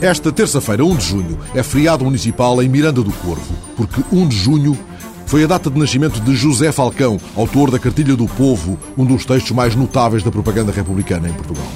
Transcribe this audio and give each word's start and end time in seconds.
Esta 0.00 0.32
terça-feira, 0.32 0.82
1 0.82 0.96
de 0.96 1.04
junho, 1.04 1.38
é 1.54 1.62
feriado 1.62 2.04
municipal 2.04 2.62
em 2.62 2.68
Miranda 2.70 3.02
do 3.02 3.12
Corvo, 3.12 3.54
porque 3.76 4.02
1 4.10 4.28
de 4.28 4.36
junho 4.36 4.78
foi 5.26 5.44
a 5.44 5.46
data 5.46 5.68
de 5.68 5.78
nascimento 5.78 6.18
de 6.20 6.34
José 6.34 6.72
Falcão, 6.72 7.20
autor 7.36 7.70
da 7.70 7.78
Cartilha 7.78 8.16
do 8.16 8.26
Povo, 8.26 8.78
um 8.96 9.04
dos 9.04 9.26
textos 9.26 9.50
mais 9.50 9.76
notáveis 9.76 10.22
da 10.22 10.30
propaganda 10.30 10.72
republicana 10.72 11.28
em 11.28 11.34
Portugal. 11.34 11.66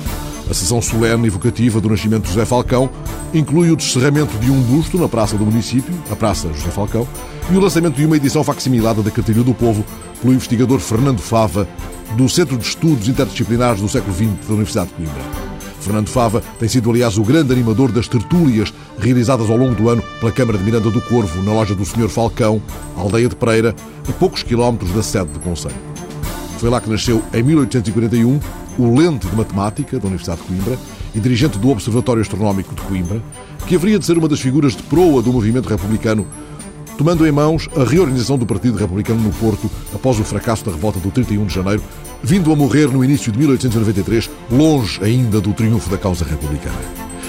A 0.49 0.55
sessão 0.55 0.81
solene 0.81 1.25
e 1.25 1.27
evocativa 1.27 1.83
do 1.83 1.91
nascimento 1.91 2.23
de 2.23 2.29
José 2.31 2.47
Falcão 2.47 2.89
inclui 3.35 3.71
o 3.71 3.77
descerramento 3.77 4.39
de 4.39 4.51
um 4.51 4.61
busto 4.63 4.97
na 4.97 5.07
praça 5.09 5.37
do 5.37 5.45
município, 5.45 5.95
a 6.11 6.17
Praça 6.17 6.49
José 6.49 6.71
Falcão, 6.71 7.07
e 7.53 7.57
o 7.57 7.61
lançamento 7.61 7.97
de 7.97 8.07
uma 8.07 8.17
edição 8.17 8.43
facsimilada 8.43 9.03
da 9.03 9.11
Cartilha 9.11 9.43
do 9.43 9.53
Povo 9.53 9.85
pelo 10.23 10.33
investigador 10.33 10.81
Fernando 10.81 11.21
Fava, 11.21 11.69
do 12.17 12.27
Centro 12.27 12.57
de 12.57 12.65
Estudos 12.65 13.07
Interdisciplinares 13.07 13.83
do 13.83 13.89
século 13.89 14.15
XX 14.15 14.31
da 14.49 14.55
Universidade 14.55 14.89
de 14.89 14.95
Coimbra. 14.95 15.54
Fernando 15.85 16.09
Fava 16.09 16.43
tem 16.59 16.69
sido, 16.69 16.91
aliás, 16.91 17.19
o 17.19 17.23
grande 17.23 17.53
animador 17.53 17.93
das 17.93 18.09
tertúlias 18.09 18.73
realizadas 18.99 19.51
ao 19.51 19.57
longo 19.57 19.75
do 19.75 19.89
ano 19.89 20.03
pela 20.19 20.33
Câmara 20.33 20.57
de 20.59 20.65
Miranda 20.65 20.91
do 20.91 21.01
Corvo, 21.03 21.43
na 21.43 21.53
loja 21.53 21.75
do 21.75 21.85
Sr. 21.85 22.09
Falcão, 22.09 22.61
aldeia 22.97 23.29
de 23.29 23.37
Pereira, 23.37 23.75
a 24.09 24.13
poucos 24.13 24.43
quilómetros 24.43 24.91
da 24.93 25.03
sede 25.03 25.31
do 25.31 25.41
Conselho. 25.41 25.77
Foi 26.59 26.71
lá 26.71 26.81
que 26.81 26.89
nasceu, 26.89 27.23
em 27.33 27.43
1841, 27.43 28.41
o 28.79 28.99
lente 28.99 29.27
de 29.27 29.37
matemática 29.37 29.99
da 29.99 30.07
Universidade 30.07 30.41
de 30.41 30.47
Coimbra 30.49 30.79
e 31.15 31.21
dirigente 31.21 31.59
do 31.59 31.69
Observatório 31.69 32.23
Astronómico 32.23 32.75
de 32.75 32.81
Coimbra, 32.83 33.23
que 33.67 33.77
haveria 33.77 33.99
de 33.99 34.07
ser 34.07 34.17
uma 34.17 34.29
das 34.29 34.41
figuras 34.41 34.75
de 34.75 34.83
proa 34.85 35.23
do 35.23 35.33
movimento 35.33 35.69
republicano 35.69 36.27
tomando 36.97 37.27
em 37.27 37.33
mãos 37.33 37.69
a 37.77 37.85
reorganização 37.85 38.39
do 38.39 38.47
Partido 38.47 38.79
Republicano 38.79 39.21
no 39.21 39.31
Porto 39.33 39.71
após 39.95 40.19
o 40.19 40.25
fracasso 40.25 40.65
da 40.65 40.71
revolta 40.71 40.99
do 41.01 41.11
31 41.11 41.47
de 41.47 41.55
janeiro, 41.55 41.83
vindo 42.25 42.51
a 42.51 42.57
morrer 42.57 42.87
no 42.87 43.05
início 43.05 43.31
de 43.31 43.39
1893, 43.39 44.31
longe 44.51 44.99
ainda 45.05 45.41
do 45.41 45.53
triunfo 45.53 45.91
da 45.91 45.99
causa 45.99 46.25
republicana. 46.25 46.79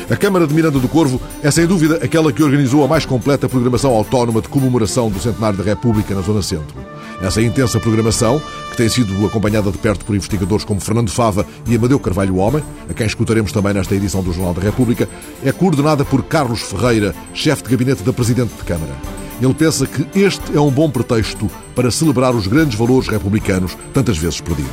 A 0.09 0.15
Câmara 0.15 0.47
de 0.47 0.53
Miranda 0.53 0.79
do 0.79 0.87
Corvo 0.87 1.19
é 1.43 1.51
sem 1.51 1.65
dúvida 1.65 1.99
aquela 2.01 2.31
que 2.31 2.41
organizou 2.41 2.83
a 2.83 2.87
mais 2.87 3.05
completa 3.05 3.49
programação 3.49 3.91
autónoma 3.91 4.41
de 4.41 4.47
comemoração 4.47 5.09
do 5.09 5.19
centenário 5.19 5.57
da 5.57 5.63
República 5.63 6.15
na 6.15 6.21
Zona 6.21 6.41
Centro. 6.41 6.75
Essa 7.21 7.41
intensa 7.41 7.79
programação, 7.79 8.41
que 8.71 8.77
tem 8.77 8.87
sido 8.87 9.25
acompanhada 9.25 9.71
de 9.71 9.77
perto 9.77 10.05
por 10.05 10.15
investigadores 10.15 10.63
como 10.63 10.79
Fernando 10.79 11.09
Fava 11.09 11.45
e 11.67 11.75
Amadeu 11.75 11.99
Carvalho 11.99 12.37
Homem, 12.37 12.63
a 12.89 12.93
quem 12.93 13.07
escutaremos 13.07 13.51
também 13.51 13.73
nesta 13.73 13.95
edição 13.95 14.23
do 14.23 14.31
Jornal 14.31 14.53
da 14.53 14.61
República, 14.61 15.09
é 15.43 15.51
coordenada 15.51 16.05
por 16.05 16.23
Carlos 16.23 16.61
Ferreira, 16.61 17.13
chefe 17.33 17.63
de 17.63 17.69
gabinete 17.69 18.03
da 18.03 18.13
Presidente 18.13 18.53
de 18.55 18.63
Câmara. 18.63 19.24
Ele 19.41 19.53
pensa 19.53 19.85
que 19.85 20.07
este 20.17 20.55
é 20.55 20.59
um 20.59 20.71
bom 20.71 20.89
pretexto 20.89 21.49
para 21.75 21.91
celebrar 21.91 22.33
os 22.33 22.47
grandes 22.47 22.77
valores 22.77 23.07
republicanos 23.07 23.77
tantas 23.93 24.17
vezes 24.17 24.39
perdidos. 24.39 24.71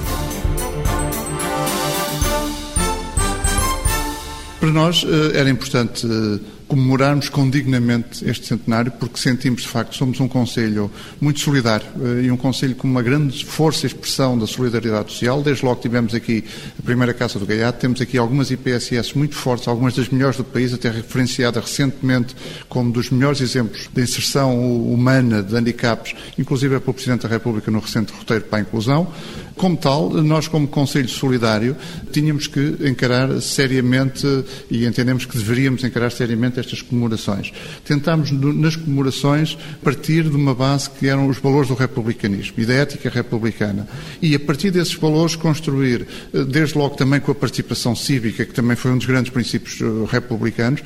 Para 4.60 4.70
nós 4.70 5.04
eh, 5.04 5.38
era 5.38 5.50
importante 5.50 6.06
comemorarmos 6.72 7.28
condignamente 7.28 8.26
este 8.26 8.46
centenário, 8.46 8.90
porque 8.92 9.18
sentimos, 9.18 9.60
de 9.60 9.68
facto, 9.68 9.94
somos 9.94 10.18
um 10.20 10.26
Conselho 10.26 10.90
muito 11.20 11.38
solidário 11.38 11.86
eh, 12.02 12.22
e 12.22 12.30
um 12.30 12.36
Conselho 12.36 12.74
com 12.74 12.88
uma 12.88 13.02
grande 13.02 13.44
força 13.44 13.84
e 13.84 13.88
expressão 13.88 14.38
da 14.38 14.46
solidariedade 14.46 15.12
social. 15.12 15.42
Desde 15.42 15.66
logo 15.66 15.82
tivemos 15.82 16.14
aqui 16.14 16.42
a 16.78 16.82
primeira 16.82 17.12
Casa 17.12 17.38
do 17.38 17.44
Gaiato, 17.44 17.78
temos 17.78 18.00
aqui 18.00 18.16
algumas 18.16 18.50
IPSS 18.50 19.18
muito 19.18 19.34
fortes, 19.34 19.68
algumas 19.68 19.94
das 19.94 20.08
melhores 20.08 20.38
do 20.38 20.44
país, 20.44 20.72
até 20.72 20.88
referenciada 20.88 21.60
recentemente 21.60 22.34
como 22.70 22.90
dos 22.90 23.10
melhores 23.10 23.42
exemplos 23.42 23.90
de 23.92 24.02
inserção 24.02 24.58
humana 24.90 25.42
de 25.42 25.54
handicaps, 25.54 26.14
inclusive 26.38 26.80
pelo 26.80 26.94
Presidente 26.94 27.24
da 27.24 27.28
República 27.28 27.70
no 27.70 27.80
recente 27.80 28.14
roteiro 28.14 28.44
para 28.44 28.60
a 28.60 28.62
inclusão. 28.62 29.12
Como 29.56 29.76
tal, 29.76 30.10
nós, 30.10 30.48
como 30.48 30.66
Conselho 30.66 31.08
Solidário, 31.08 31.76
tínhamos 32.10 32.46
que 32.46 32.76
encarar 32.80 33.40
seriamente 33.40 34.26
e 34.70 34.84
entendemos 34.86 35.24
que 35.24 35.36
deveríamos 35.36 35.84
encarar 35.84 36.10
seriamente 36.10 36.60
estas 36.60 36.82
comemorações. 36.82 37.52
Tentámos, 37.84 38.30
nas 38.30 38.76
comemorações, 38.76 39.56
partir 39.82 40.24
de 40.24 40.36
uma 40.36 40.54
base 40.54 40.90
que 40.90 41.06
eram 41.06 41.28
os 41.28 41.38
valores 41.38 41.68
do 41.68 41.74
republicanismo 41.74 42.54
e 42.58 42.64
da 42.64 42.74
ética 42.74 43.10
republicana. 43.10 43.86
E, 44.20 44.34
a 44.34 44.40
partir 44.40 44.70
desses 44.70 44.94
valores, 44.94 45.36
construir, 45.36 46.06
eh, 46.32 46.44
desde 46.44 46.76
logo 46.78 46.96
também 46.96 47.20
com 47.20 47.32
a 47.32 47.34
participação 47.34 47.94
cívica, 47.94 48.44
que 48.44 48.54
também 48.54 48.76
foi 48.76 48.90
um 48.90 48.98
dos 48.98 49.06
grandes 49.06 49.32
princípios 49.32 49.80
eh, 49.80 49.84
republicanos, 50.10 50.82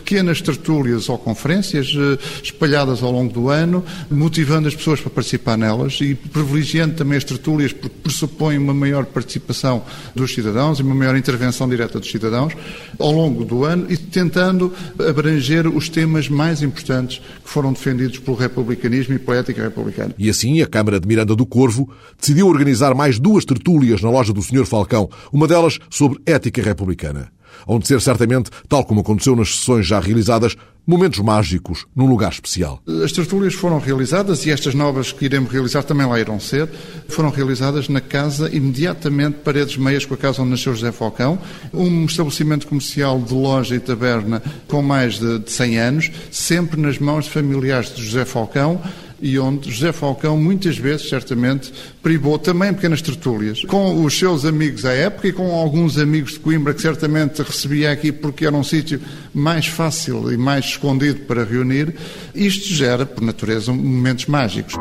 pequenas 0.00 0.40
tertúlias 0.40 1.08
ou 1.08 1.18
conferências 1.18 1.94
eh, 1.94 2.18
espalhadas 2.42 3.02
ao 3.02 3.12
longo 3.12 3.32
do 3.32 3.48
ano, 3.50 3.84
motivando 4.10 4.66
as 4.66 4.74
pessoas 4.74 5.00
para 5.00 5.10
participar 5.10 5.56
nelas 5.56 5.98
e 6.00 6.14
privilegiando 6.14 6.94
também 6.94 7.18
as 7.18 7.24
tertúlias, 7.24 7.72
porque 7.72 7.96
pressupõem 8.02 8.58
uma 8.58 8.72
maior 8.72 9.04
participação 9.04 9.82
dos 10.14 10.34
cidadãos 10.34 10.78
e 10.78 10.82
uma 10.82 10.94
maior 10.94 11.16
intervenção 11.16 11.68
direta 11.68 12.00
dos 12.00 12.10
cidadãos 12.10 12.54
ao 12.98 13.12
longo 13.12 13.44
do 13.44 13.64
ano 13.64 13.86
e 13.90 13.96
tentando 13.96 14.72
abranger 14.98 15.68
os 15.68 15.88
temas 15.88 16.28
mais 16.28 16.62
importantes 16.62 17.18
que 17.18 17.50
foram 17.50 17.72
defendidos 17.72 18.18
pelo 18.18 18.36
republicanismo 18.36 19.14
e 19.14 19.18
pela 19.18 19.38
ética 19.38 19.62
republicana. 19.62 20.14
E 20.18 20.30
assim, 20.30 20.62
a 20.62 20.66
Câmara 20.66 20.98
de 20.98 21.06
Miranda 21.06 21.36
do 21.36 21.44
Corvo 21.44 21.90
decidiu 22.18 22.48
organizar 22.48 22.94
mais 22.94 23.18
duas 23.18 23.44
tertúlias 23.44 24.00
na 24.00 24.10
loja 24.10 24.32
do 24.32 24.42
Sr. 24.42 24.64
Falcão, 24.64 25.10
uma 25.32 25.46
delas 25.46 25.78
sobre 25.90 26.20
ética 26.24 26.62
republicana 26.62 27.30
onde 27.66 27.86
ser 27.86 28.00
certamente, 28.00 28.50
tal 28.68 28.84
como 28.84 29.00
aconteceu 29.00 29.34
nas 29.36 29.56
sessões 29.56 29.86
já 29.86 30.00
realizadas, 30.00 30.56
momentos 30.86 31.20
mágicos 31.20 31.86
num 31.94 32.06
lugar 32.06 32.32
especial. 32.32 32.82
As 33.04 33.12
tertúlias 33.12 33.54
foram 33.54 33.78
realizadas 33.78 34.44
e 34.44 34.50
estas 34.50 34.74
novas 34.74 35.12
que 35.12 35.24
iremos 35.24 35.52
realizar 35.52 35.82
também 35.82 36.06
lá 36.06 36.18
irão 36.18 36.40
ser, 36.40 36.68
foram 37.08 37.30
realizadas 37.30 37.88
na 37.88 38.00
casa 38.00 38.50
imediatamente 38.54 39.38
paredes 39.44 39.76
meias 39.76 40.04
com 40.04 40.14
a 40.14 40.16
casa 40.16 40.42
onde 40.42 40.50
nasceu 40.50 40.74
José 40.74 40.90
Falcão, 40.90 41.38
um 41.72 42.06
estabelecimento 42.06 42.66
comercial 42.66 43.20
de 43.20 43.32
loja 43.32 43.76
e 43.76 43.80
taberna 43.80 44.42
com 44.66 44.82
mais 44.82 45.18
de 45.18 45.48
100 45.48 45.78
anos, 45.78 46.10
sempre 46.30 46.80
nas 46.80 46.98
mãos 46.98 47.26
de 47.26 47.30
familiares 47.30 47.94
de 47.94 48.02
José 48.04 48.24
Falcão, 48.24 48.80
e 49.20 49.38
onde 49.38 49.70
José 49.70 49.92
Falcão 49.92 50.36
muitas 50.36 50.76
vezes, 50.76 51.08
certamente, 51.08 51.72
privou 52.02 52.38
também 52.38 52.72
pequenas 52.72 53.02
tertúlias 53.02 53.62
com 53.64 54.04
os 54.04 54.18
seus 54.18 54.44
amigos 54.44 54.84
à 54.84 54.92
época 54.92 55.28
e 55.28 55.32
com 55.32 55.52
alguns 55.52 55.98
amigos 55.98 56.32
de 56.32 56.40
Coimbra 56.40 56.74
que 56.74 56.80
certamente 56.80 57.42
recebia 57.42 57.92
aqui 57.92 58.12
porque 58.12 58.46
era 58.46 58.56
um 58.56 58.64
sítio 58.64 59.00
mais 59.34 59.66
fácil 59.66 60.32
e 60.32 60.36
mais 60.36 60.64
escondido 60.64 61.20
para 61.20 61.44
reunir. 61.44 61.94
Isto 62.34 62.72
gera, 62.72 63.04
por 63.04 63.22
natureza, 63.22 63.72
momentos 63.72 64.26
mágicos. 64.26 64.74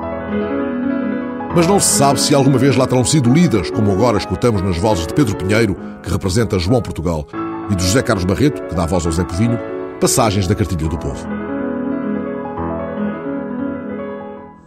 Mas 1.56 1.66
não 1.68 1.80
se 1.80 1.98
sabe 1.98 2.22
se 2.22 2.36
alguma 2.36 2.58
vez 2.58 2.76
lá 2.76 2.86
terão 2.86 3.04
sido 3.04 3.34
lidas, 3.34 3.72
como 3.72 3.92
agora 3.92 4.18
escutamos 4.18 4.62
nas 4.62 4.78
vozes 4.78 5.08
de 5.08 5.14
Pedro 5.14 5.36
Pinheiro, 5.36 5.76
que 6.04 6.10
representa 6.10 6.60
João 6.60 6.82
Portugal, 6.82 7.28
e 7.72 7.76
de 7.76 7.84
José 7.84 8.02
Carlos 8.02 8.26
Barreto, 8.26 8.62
que 8.64 8.76
dá 8.76 8.86
voz 8.86 9.06
ao 9.06 9.12
Zé 9.12 9.24
Povinho, 9.24 9.60
passagens 10.00 10.48
da 10.48 10.56
Cartilha 10.56 10.88
do 10.88 10.98
Povo. 10.98 11.39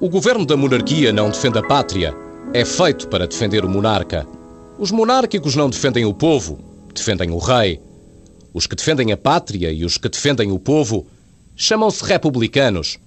O 0.02 0.08
governo 0.08 0.44
da 0.44 0.56
monarquia 0.56 1.12
não 1.12 1.30
defende 1.30 1.58
a 1.58 1.62
pátria, 1.62 2.12
é 2.52 2.64
feito 2.64 3.06
para 3.06 3.24
defender 3.24 3.64
o 3.64 3.68
monarca. 3.68 4.26
Os 4.76 4.90
monárquicos 4.90 5.54
não 5.54 5.70
defendem 5.70 6.04
o 6.04 6.12
povo, 6.12 6.58
defendem 6.92 7.30
o 7.30 7.38
rei. 7.38 7.80
Os 8.52 8.66
que 8.66 8.74
defendem 8.74 9.12
a 9.12 9.16
pátria 9.16 9.70
e 9.70 9.84
os 9.84 9.96
que 9.96 10.08
defendem 10.08 10.50
o 10.50 10.58
povo 10.58 11.06
chamam-se 11.54 12.02
republicanos. 12.04 12.98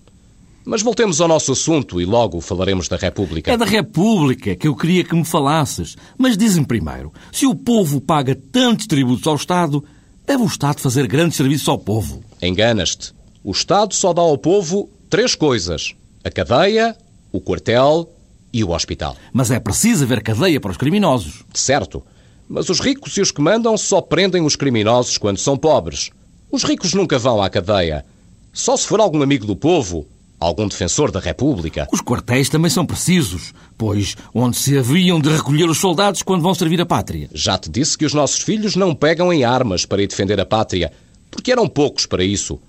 Mas 0.63 0.81
voltemos 0.81 1.19
ao 1.19 1.27
nosso 1.27 1.51
assunto 1.51 1.99
e 1.99 2.05
logo 2.05 2.39
falaremos 2.39 2.87
da 2.87 2.95
República. 2.95 3.51
É 3.51 3.57
da 3.57 3.65
República 3.65 4.55
que 4.55 4.69
eu 4.69 4.73
queria 4.73 5.03
que 5.03 5.13
me 5.13 5.25
falasses. 5.25 5.97
Mas 6.17 6.37
diz-me 6.37 6.65
primeiro: 6.65 7.11
se 7.29 7.45
o 7.45 7.53
povo 7.53 7.99
paga 7.99 8.33
tantos 8.53 8.87
tributos 8.87 9.27
ao 9.27 9.35
Estado, 9.35 9.83
deve 10.25 10.43
o 10.43 10.47
Estado 10.47 10.79
fazer 10.79 11.07
grandes 11.07 11.35
serviços 11.35 11.67
ao 11.67 11.77
povo? 11.77 12.23
Enganas-te. 12.41 13.13
O 13.43 13.51
Estado 13.51 13.93
só 13.93 14.13
dá 14.13 14.21
ao 14.21 14.37
povo 14.37 14.89
três 15.09 15.35
coisas: 15.35 15.93
a 16.25 16.31
cadeia, 16.31 16.97
o 17.31 17.39
quartel 17.39 18.11
e 18.51 18.63
o 18.63 18.71
hospital. 18.71 19.15
Mas 19.31 19.51
é 19.51 19.59
preciso 19.59 20.05
haver 20.05 20.23
cadeia 20.23 20.59
para 20.59 20.71
os 20.71 20.77
criminosos. 20.77 21.43
Certo. 21.53 22.03
Mas 22.49 22.67
os 22.67 22.79
ricos 22.79 23.15
e 23.17 23.21
os 23.21 23.31
que 23.31 23.39
mandam 23.39 23.77
só 23.77 24.01
prendem 24.01 24.41
os 24.41 24.55
criminosos 24.55 25.19
quando 25.19 25.37
são 25.37 25.55
pobres. 25.55 26.09
Os 26.51 26.63
ricos 26.63 26.95
nunca 26.95 27.19
vão 27.19 27.43
à 27.43 27.49
cadeia. 27.49 28.03
Só 28.51 28.75
se 28.75 28.87
for 28.87 28.99
algum 28.99 29.21
amigo 29.21 29.45
do 29.45 29.55
povo, 29.55 30.07
algum 30.39 30.67
defensor 30.67 31.11
da 31.11 31.19
República. 31.19 31.87
Os 31.93 32.01
quartéis 32.01 32.49
também 32.49 32.71
são 32.71 32.87
precisos, 32.87 33.53
pois 33.77 34.15
onde 34.33 34.57
se 34.57 34.75
haviam 34.75 35.19
de 35.19 35.29
recolher 35.29 35.69
os 35.69 35.77
soldados 35.77 36.23
quando 36.23 36.41
vão 36.41 36.55
servir 36.55 36.81
a 36.81 36.87
pátria. 36.87 37.29
Já 37.33 37.55
te 37.55 37.69
disse 37.69 37.95
que 37.95 38.05
os 38.05 38.15
nossos 38.15 38.41
filhos 38.41 38.75
não 38.75 38.95
pegam 38.95 39.31
em 39.31 39.43
armas 39.43 39.85
para 39.85 40.01
ir 40.01 40.07
defender 40.07 40.39
a 40.39 40.45
pátria, 40.45 40.91
porque 41.29 41.51
eram 41.51 41.67
poucos 41.67 42.07
para 42.07 42.23
isso. 42.23 42.59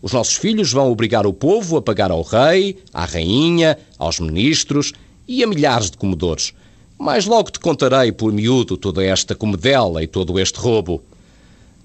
Os 0.00 0.12
nossos 0.12 0.36
filhos 0.36 0.72
vão 0.72 0.90
obrigar 0.90 1.26
o 1.26 1.32
povo 1.32 1.76
a 1.76 1.82
pagar 1.82 2.10
ao 2.10 2.22
rei, 2.22 2.78
à 2.92 3.04
rainha, 3.04 3.76
aos 3.98 4.20
ministros 4.20 4.92
e 5.26 5.42
a 5.42 5.46
milhares 5.46 5.90
de 5.90 5.96
comedores. 5.96 6.52
Mas 6.96 7.26
logo 7.26 7.50
te 7.50 7.58
contarei 7.58 8.12
por 8.12 8.32
miúdo 8.32 8.76
toda 8.76 9.04
esta 9.04 9.34
comedela 9.34 10.02
e 10.02 10.06
todo 10.06 10.38
este 10.38 10.58
roubo. 10.58 11.02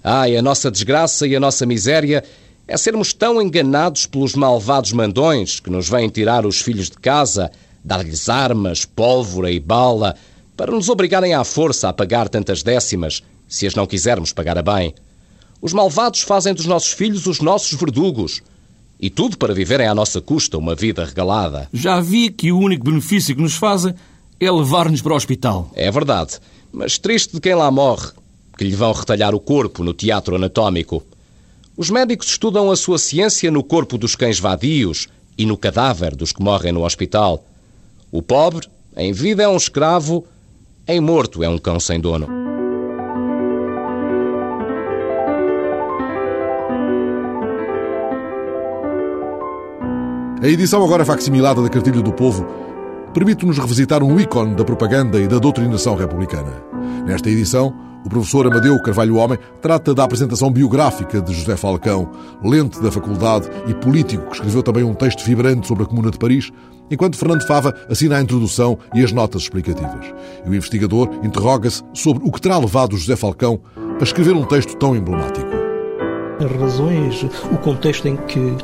Ai, 0.02 0.36
a 0.36 0.42
nossa 0.42 0.70
desgraça 0.70 1.26
e 1.26 1.34
a 1.34 1.40
nossa 1.40 1.66
miséria 1.66 2.22
é 2.66 2.76
sermos 2.76 3.12
tão 3.12 3.42
enganados 3.42 4.06
pelos 4.06 4.34
malvados 4.34 4.92
mandões 4.92 5.60
que 5.60 5.70
nos 5.70 5.88
vêm 5.88 6.08
tirar 6.08 6.46
os 6.46 6.60
filhos 6.60 6.88
de 6.88 6.98
casa, 6.98 7.50
dar-lhes 7.84 8.28
armas, 8.28 8.84
pólvora 8.84 9.50
e 9.50 9.60
bala, 9.60 10.14
para 10.56 10.72
nos 10.72 10.88
obrigarem 10.88 11.34
à 11.34 11.42
força 11.44 11.88
a 11.88 11.92
pagar 11.92 12.28
tantas 12.28 12.62
décimas, 12.62 13.22
se 13.48 13.66
as 13.66 13.74
não 13.74 13.86
quisermos 13.86 14.32
pagar 14.32 14.56
a 14.56 14.62
bem. 14.62 14.94
Os 15.64 15.72
malvados 15.72 16.20
fazem 16.20 16.52
dos 16.52 16.66
nossos 16.66 16.92
filhos 16.92 17.26
os 17.26 17.40
nossos 17.40 17.72
verdugos. 17.72 18.42
E 19.00 19.08
tudo 19.08 19.38
para 19.38 19.54
viverem 19.54 19.86
à 19.86 19.94
nossa 19.94 20.20
custa 20.20 20.58
uma 20.58 20.74
vida 20.74 21.02
regalada. 21.02 21.70
Já 21.72 22.00
vi 22.00 22.28
que 22.28 22.52
o 22.52 22.58
único 22.58 22.84
benefício 22.84 23.34
que 23.34 23.40
nos 23.40 23.54
fazem 23.54 23.94
é 24.38 24.50
levar-nos 24.52 25.00
para 25.00 25.14
o 25.14 25.16
hospital. 25.16 25.70
É 25.74 25.90
verdade, 25.90 26.38
mas 26.70 26.98
triste 26.98 27.32
de 27.32 27.40
quem 27.40 27.54
lá 27.54 27.70
morre, 27.70 28.10
que 28.58 28.64
lhe 28.64 28.76
vão 28.76 28.92
retalhar 28.92 29.34
o 29.34 29.40
corpo 29.40 29.82
no 29.82 29.94
teatro 29.94 30.36
anatómico. 30.36 31.02
Os 31.74 31.88
médicos 31.88 32.26
estudam 32.28 32.70
a 32.70 32.76
sua 32.76 32.98
ciência 32.98 33.50
no 33.50 33.64
corpo 33.64 33.96
dos 33.96 34.14
cães 34.14 34.38
vadios 34.38 35.08
e 35.38 35.46
no 35.46 35.56
cadáver 35.56 36.14
dos 36.14 36.30
que 36.30 36.42
morrem 36.42 36.72
no 36.72 36.84
hospital. 36.84 37.42
O 38.12 38.20
pobre, 38.20 38.68
em 38.94 39.14
vida, 39.14 39.44
é 39.44 39.48
um 39.48 39.56
escravo, 39.56 40.26
em 40.86 41.00
morto 41.00 41.42
é 41.42 41.48
um 41.48 41.56
cão 41.56 41.80
sem 41.80 41.98
dono. 41.98 42.43
A 50.44 50.46
edição 50.46 50.84
agora 50.84 51.06
facsimilada 51.06 51.62
da 51.62 51.70
Cartilha 51.70 52.02
do 52.02 52.12
Povo 52.12 52.46
permite-nos 53.14 53.56
revisitar 53.56 54.02
um 54.02 54.20
ícone 54.20 54.54
da 54.54 54.62
propaganda 54.62 55.18
e 55.18 55.26
da 55.26 55.38
doutrinação 55.38 55.94
republicana. 55.94 56.52
Nesta 57.06 57.30
edição, 57.30 57.74
o 58.04 58.10
professor 58.10 58.46
Amadeu 58.46 58.78
Carvalho 58.82 59.16
Homem 59.16 59.38
trata 59.62 59.94
da 59.94 60.04
apresentação 60.04 60.52
biográfica 60.52 61.22
de 61.22 61.32
José 61.32 61.56
Falcão, 61.56 62.10
lente 62.42 62.78
da 62.82 62.92
faculdade 62.92 63.48
e 63.66 63.72
político 63.72 64.26
que 64.26 64.34
escreveu 64.34 64.62
também 64.62 64.84
um 64.84 64.92
texto 64.92 65.24
vibrante 65.24 65.66
sobre 65.66 65.84
a 65.84 65.86
Comuna 65.86 66.10
de 66.10 66.18
Paris, 66.18 66.50
enquanto 66.90 67.16
Fernando 67.16 67.46
Fava 67.46 67.74
assina 67.88 68.18
a 68.18 68.20
introdução 68.20 68.78
e 68.94 69.02
as 69.02 69.12
notas 69.12 69.44
explicativas. 69.44 70.12
E 70.44 70.50
o 70.50 70.54
investigador 70.54 71.08
interroga-se 71.22 71.82
sobre 71.94 72.22
o 72.22 72.30
que 72.30 72.42
terá 72.42 72.58
levado 72.58 72.98
José 72.98 73.16
Falcão 73.16 73.62
a 73.98 74.04
escrever 74.04 74.34
um 74.34 74.44
texto 74.44 74.76
tão 74.76 74.94
emblemático. 74.94 75.48
As 76.38 76.52
razões, 76.60 77.22
o 77.50 77.56
contexto 77.56 78.06
em 78.08 78.16
que 78.16 78.58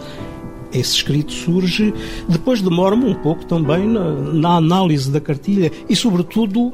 esse 0.73 0.97
escrito 0.97 1.33
surge, 1.33 1.93
depois 2.29 2.61
demora-me 2.61 3.05
um 3.05 3.15
pouco 3.15 3.45
também 3.45 3.87
na, 3.87 4.13
na 4.13 4.57
análise 4.57 5.11
da 5.11 5.21
cartilha 5.21 5.71
e, 5.89 5.97
sobretudo, 5.97 6.73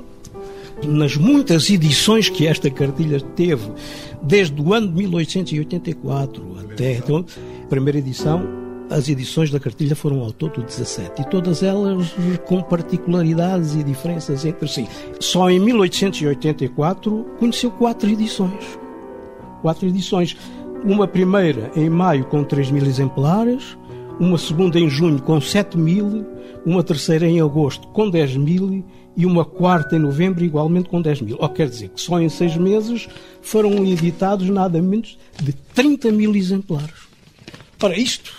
nas 0.84 1.16
muitas 1.16 1.70
edições 1.70 2.28
que 2.28 2.46
esta 2.46 2.70
cartilha 2.70 3.20
teve, 3.20 3.70
desde 4.22 4.60
o 4.60 4.74
ano 4.74 4.88
de 4.88 4.94
1884 4.94 6.56
até 6.72 6.96
então, 6.96 7.24
a 7.64 7.66
primeira 7.68 7.98
edição, 7.98 8.66
as 8.90 9.08
edições 9.08 9.50
da 9.50 9.58
cartilha 9.58 9.96
foram 9.96 10.20
ao 10.20 10.30
todo 10.30 10.62
17 10.62 11.22
e 11.22 11.24
todas 11.24 11.62
elas 11.62 12.14
com 12.44 12.62
particularidades 12.62 13.74
e 13.74 13.82
diferenças 13.82 14.44
entre 14.44 14.68
si. 14.68 14.86
Só 15.18 15.50
em 15.50 15.58
1884 15.58 17.26
conheceu 17.38 17.70
quatro 17.70 18.08
edições. 18.08 18.78
Quatro 19.62 19.88
edições. 19.88 20.36
Uma 20.84 21.08
primeira 21.08 21.70
em 21.74 21.88
maio 21.88 22.26
com 22.26 22.44
3 22.44 22.70
mil 22.70 22.84
exemplares, 22.84 23.76
uma 24.18 24.38
segunda 24.38 24.78
em 24.78 24.88
junho 24.88 25.20
com 25.20 25.40
7 25.40 25.76
mil, 25.76 26.26
uma 26.64 26.82
terceira 26.82 27.26
em 27.26 27.40
agosto 27.40 27.86
com 27.88 28.08
10 28.08 28.36
mil 28.36 28.84
e 29.16 29.24
uma 29.24 29.44
quarta 29.44 29.96
em 29.96 29.98
novembro 29.98 30.44
igualmente 30.44 30.88
com 30.88 31.00
10 31.00 31.22
mil. 31.22 31.36
Ou 31.38 31.48
quer 31.48 31.68
dizer 31.68 31.88
que 31.90 32.00
só 32.00 32.20
em 32.20 32.28
seis 32.28 32.56
meses 32.56 33.08
foram 33.42 33.84
editados 33.84 34.48
nada 34.48 34.80
menos 34.80 35.18
de 35.42 35.52
30 35.52 36.12
mil 36.12 36.34
exemplares. 36.34 37.06
Ora, 37.82 37.98
isto, 37.98 38.32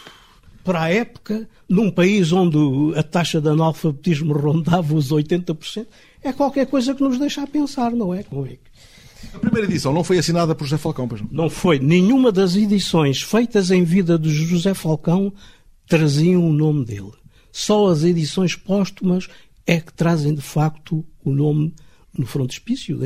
para 0.64 0.84
a 0.84 0.90
época, 0.90 1.48
num 1.70 1.90
país 1.90 2.32
onde 2.32 2.58
a 2.98 3.04
taxa 3.04 3.40
de 3.40 3.50
analfabetismo 3.50 4.34
rondava 4.34 4.96
os 4.96 5.12
80%, 5.12 5.86
é 6.24 6.34
qualquer 6.34 6.66
coisa 6.68 6.94
que 6.94 7.04
nos 7.04 7.18
deixa 7.18 7.44
a 7.44 7.48
pensar, 7.48 7.92
não 7.92 8.14
é? 8.14 8.24
Como 8.24 8.46
é 8.46 8.50
que 8.50 8.68
a 9.34 9.40
primeira 9.40 9.68
edição 9.68 9.94
não 9.94 10.04
foi 10.04 10.18
assinada 10.18 10.54
por 10.54 10.66
José 10.66 10.78
Falcão, 10.78 11.08
pois 11.08 11.22
não? 11.22 11.30
Não 11.32 11.50
foi. 11.50 11.80
Nenhuma 11.80 12.32
das 12.32 12.56
edições 12.56 13.22
feitas 13.22 13.72
em 13.72 13.84
vida 13.84 14.18
de 14.18 14.30
José 14.30 14.74
Falcão 14.74 15.34
traziam 15.88 16.48
o 16.48 16.54
nome 16.54 16.86
dele. 16.86 17.12
Só 17.51 17.88
as 17.88 18.04
edições 18.04 18.56
póstumas 18.56 19.28
é 19.66 19.80
que 19.80 19.94
trazem 19.94 20.34
de 20.34 20.42
facto 20.42 21.04
o 21.24 21.31
nome 21.31 21.74
no 22.18 22.25
frontispício 22.25 23.00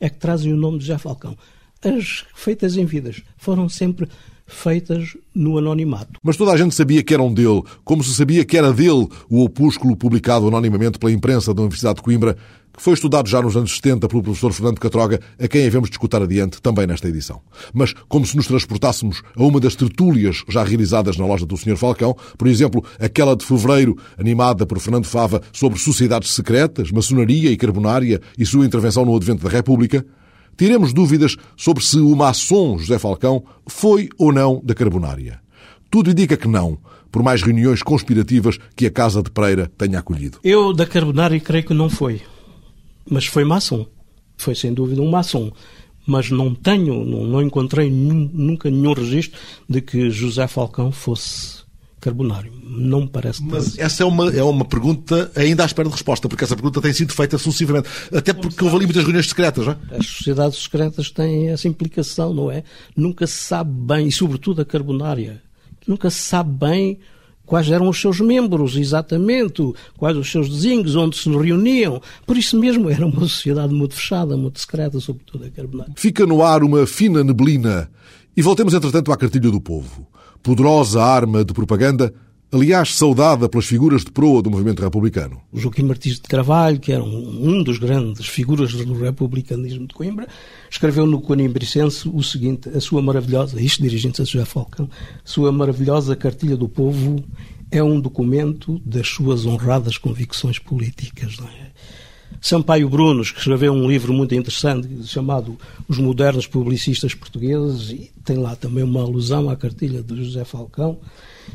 é 0.00 0.08
que 0.08 0.18
trazem 0.18 0.52
o 0.52 0.56
nome 0.56 0.78
de 0.78 0.86
José 0.86 0.98
Falcão. 0.98 1.36
As 1.82 2.24
feitas 2.34 2.76
em 2.76 2.84
vidas 2.84 3.22
foram 3.36 3.68
sempre 3.68 4.08
feitas 4.46 5.16
no 5.34 5.58
anonimato. 5.58 6.20
Mas 6.22 6.36
toda 6.36 6.52
a 6.52 6.56
gente 6.56 6.74
sabia 6.74 7.02
que 7.02 7.14
eram 7.14 7.32
dele, 7.32 7.62
como 7.84 8.04
se 8.04 8.14
sabia 8.14 8.44
que 8.44 8.56
era 8.56 8.72
dele 8.72 9.08
o 9.28 9.42
opúsculo 9.42 9.96
publicado 9.96 10.46
anonimamente 10.46 10.98
pela 10.98 11.10
imprensa 11.10 11.54
da 11.54 11.62
Universidade 11.62 11.96
de 11.96 12.02
Coimbra, 12.02 12.36
que 12.76 12.82
foi 12.82 12.94
estudado 12.94 13.28
já 13.28 13.42
nos 13.42 13.56
anos 13.56 13.74
70 13.76 14.08
pelo 14.08 14.22
professor 14.22 14.52
Fernando 14.52 14.80
Catroga, 14.80 15.20
a 15.38 15.46
quem 15.46 15.66
havemos 15.66 15.90
discutir 15.90 16.16
adiante 16.16 16.60
também 16.60 16.86
nesta 16.86 17.08
edição. 17.08 17.40
Mas 17.72 17.94
como 18.08 18.26
se 18.26 18.36
nos 18.36 18.46
transportássemos 18.46 19.22
a 19.36 19.42
uma 19.42 19.60
das 19.60 19.76
tertúlias 19.76 20.42
já 20.48 20.64
realizadas 20.64 21.16
na 21.16 21.26
loja 21.26 21.44
do 21.44 21.56
Sr. 21.56 21.76
Falcão, 21.76 22.16
por 22.36 22.48
exemplo, 22.48 22.84
aquela 22.98 23.36
de 23.36 23.44
fevereiro, 23.44 23.96
animada 24.18 24.66
por 24.66 24.78
Fernando 24.78 25.04
Fava 25.04 25.42
sobre 25.52 25.78
sociedades 25.78 26.32
secretas, 26.32 26.90
maçonaria 26.90 27.50
e 27.50 27.56
carbonária 27.56 28.20
e 28.38 28.46
sua 28.46 28.64
intervenção 28.64 29.04
no 29.04 29.14
advento 29.14 29.44
da 29.44 29.50
República, 29.50 30.04
tiremos 30.56 30.92
dúvidas 30.92 31.36
sobre 31.56 31.84
se 31.84 31.98
o 31.98 32.14
maçom 32.16 32.78
José 32.78 32.98
Falcão 32.98 33.44
foi 33.66 34.08
ou 34.18 34.32
não 34.32 34.60
da 34.64 34.74
carbonária. 34.74 35.40
Tudo 35.90 36.10
indica 36.10 36.38
que 36.38 36.48
não, 36.48 36.78
por 37.10 37.22
mais 37.22 37.42
reuniões 37.42 37.82
conspirativas 37.82 38.58
que 38.74 38.86
a 38.86 38.90
Casa 38.90 39.22
de 39.22 39.30
Pereira 39.30 39.70
tenha 39.76 39.98
acolhido. 39.98 40.38
Eu, 40.42 40.72
da 40.72 40.86
carbonária, 40.86 41.38
creio 41.38 41.64
que 41.64 41.74
não 41.74 41.90
foi 41.90 42.22
mas 43.08 43.26
foi 43.26 43.44
maçom. 43.44 43.86
Foi 44.36 44.54
sem 44.54 44.72
dúvida 44.72 45.00
um 45.00 45.10
maçom. 45.10 45.52
Mas 46.06 46.30
não 46.30 46.54
tenho, 46.54 47.04
não, 47.04 47.24
não 47.24 47.42
encontrei 47.42 47.88
nenhum, 47.88 48.28
nunca 48.32 48.68
nenhum 48.70 48.92
registro 48.92 49.38
de 49.68 49.80
que 49.80 50.10
José 50.10 50.48
Falcão 50.48 50.90
fosse 50.90 51.62
carbonário. 52.02 52.52
Não 52.64 53.02
me 53.02 53.08
parece 53.08 53.40
que 53.40 53.48
Mas 53.48 53.78
essa 53.78 54.02
é 54.02 54.06
uma, 54.06 54.28
é 54.34 54.42
uma 54.42 54.64
pergunta 54.64 55.30
ainda 55.36 55.62
à 55.62 55.66
espera 55.66 55.88
de 55.88 55.94
resposta, 55.94 56.28
porque 56.28 56.42
essa 56.42 56.56
pergunta 56.56 56.80
tem 56.80 56.92
sido 56.92 57.12
feita 57.12 57.38
sucessivamente. 57.38 57.88
Até 58.12 58.32
porque 58.32 58.62
houve 58.64 58.76
ali 58.76 58.86
muitas 58.86 59.04
reuniões 59.04 59.28
secretas, 59.28 59.64
não 59.64 59.72
é? 59.74 59.96
As 59.96 60.06
sociedades 60.06 60.60
secretas 60.60 61.10
têm 61.12 61.50
essa 61.50 61.68
implicação, 61.68 62.34
não 62.34 62.50
é? 62.50 62.64
Nunca 62.96 63.24
se 63.26 63.38
sabe 63.38 63.70
bem, 63.70 64.08
e 64.08 64.12
sobretudo 64.12 64.60
a 64.60 64.64
carbonária, 64.64 65.40
nunca 65.86 66.10
se 66.10 66.18
sabe 66.18 66.50
bem 66.50 66.98
quais 67.52 67.70
eram 67.70 67.86
os 67.86 68.00
seus 68.00 68.18
membros, 68.18 68.76
exatamente, 68.76 69.74
quais 69.98 70.16
os 70.16 70.30
seus 70.30 70.48
desígnios, 70.48 70.96
onde 70.96 71.18
se 71.18 71.28
reuniam. 71.28 72.00
Por 72.26 72.38
isso 72.38 72.58
mesmo 72.58 72.88
era 72.88 73.04
uma 73.04 73.20
sociedade 73.28 73.74
muito 73.74 73.94
fechada, 73.94 74.38
muito 74.38 74.58
secreta, 74.58 74.98
sobretudo 74.98 75.44
a 75.44 75.50
Carbonária. 75.50 75.92
Fica 75.94 76.24
no 76.24 76.42
ar 76.42 76.62
uma 76.62 76.86
fina 76.86 77.22
neblina. 77.22 77.90
E 78.34 78.40
voltemos, 78.40 78.72
entretanto, 78.72 79.12
à 79.12 79.18
cartilha 79.18 79.50
do 79.50 79.60
povo. 79.60 80.06
Poderosa 80.42 81.02
arma 81.02 81.44
de 81.44 81.52
propaganda 81.52 82.14
aliás 82.52 82.94
saudada 82.94 83.48
pelas 83.48 83.64
figuras 83.64 84.04
de 84.04 84.10
proa 84.10 84.42
do 84.42 84.50
movimento 84.50 84.82
republicano. 84.82 85.40
O 85.50 85.58
Joaquim 85.58 85.84
Martins 85.84 86.16
de 86.16 86.28
Carvalho, 86.28 86.78
que 86.78 86.92
era 86.92 87.02
um, 87.02 87.62
dos 87.62 87.78
grandes 87.78 88.26
figuras 88.26 88.72
do 88.74 88.92
republicanismo 88.92 89.86
de 89.86 89.94
Coimbra, 89.94 90.28
escreveu 90.70 91.06
no 91.06 91.22
Coimbricense 91.22 92.06
o 92.08 92.22
seguinte, 92.22 92.68
a 92.68 92.80
sua 92.80 93.00
maravilhosa, 93.00 93.60
isto 93.60 93.82
dirigindo-se 93.82 94.20
a 94.20 94.24
José 94.26 94.44
Falcão, 94.44 94.88
sua 95.24 95.50
maravilhosa 95.50 96.14
cartilha 96.14 96.56
do 96.56 96.68
povo 96.68 97.24
é 97.70 97.82
um 97.82 97.98
documento 97.98 98.78
das 98.84 99.08
suas 99.08 99.46
honradas 99.46 99.96
convicções 99.96 100.58
políticas. 100.58 101.38
Não 101.38 101.48
é? 101.48 101.72
Sampaio 102.40 102.88
Brunos, 102.88 103.30
que 103.30 103.38
escreveu 103.38 103.72
um 103.72 103.88
livro 103.88 104.12
muito 104.12 104.34
interessante 104.34 104.88
chamado 105.06 105.56
Os 105.88 105.98
Modernos 105.98 106.46
Publicistas 106.46 107.14
Portugueses, 107.14 107.90
e 107.90 108.10
tem 108.24 108.36
lá 108.36 108.56
também 108.56 108.82
uma 108.82 109.00
alusão 109.02 109.48
à 109.48 109.56
cartilha 109.56 110.02
de 110.02 110.24
José 110.24 110.44
Falcão, 110.44 110.98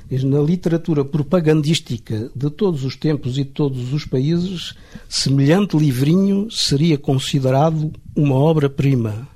diz, 0.09 0.23
na 0.23 0.39
literatura 0.39 1.03
propagandística 1.03 2.31
de 2.35 2.49
todos 2.49 2.83
os 2.83 2.95
tempos 2.95 3.37
e 3.37 3.43
de 3.43 3.49
todos 3.49 3.93
os 3.93 4.05
países, 4.05 4.73
semelhante 5.09 5.77
livrinho 5.77 6.49
seria 6.51 6.97
considerado 6.97 7.91
uma 8.15 8.35
obra-prima. 8.35 9.27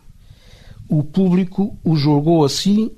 O 0.88 1.04
público 1.04 1.78
o 1.84 1.96
julgou 1.96 2.44
assim 2.44 2.92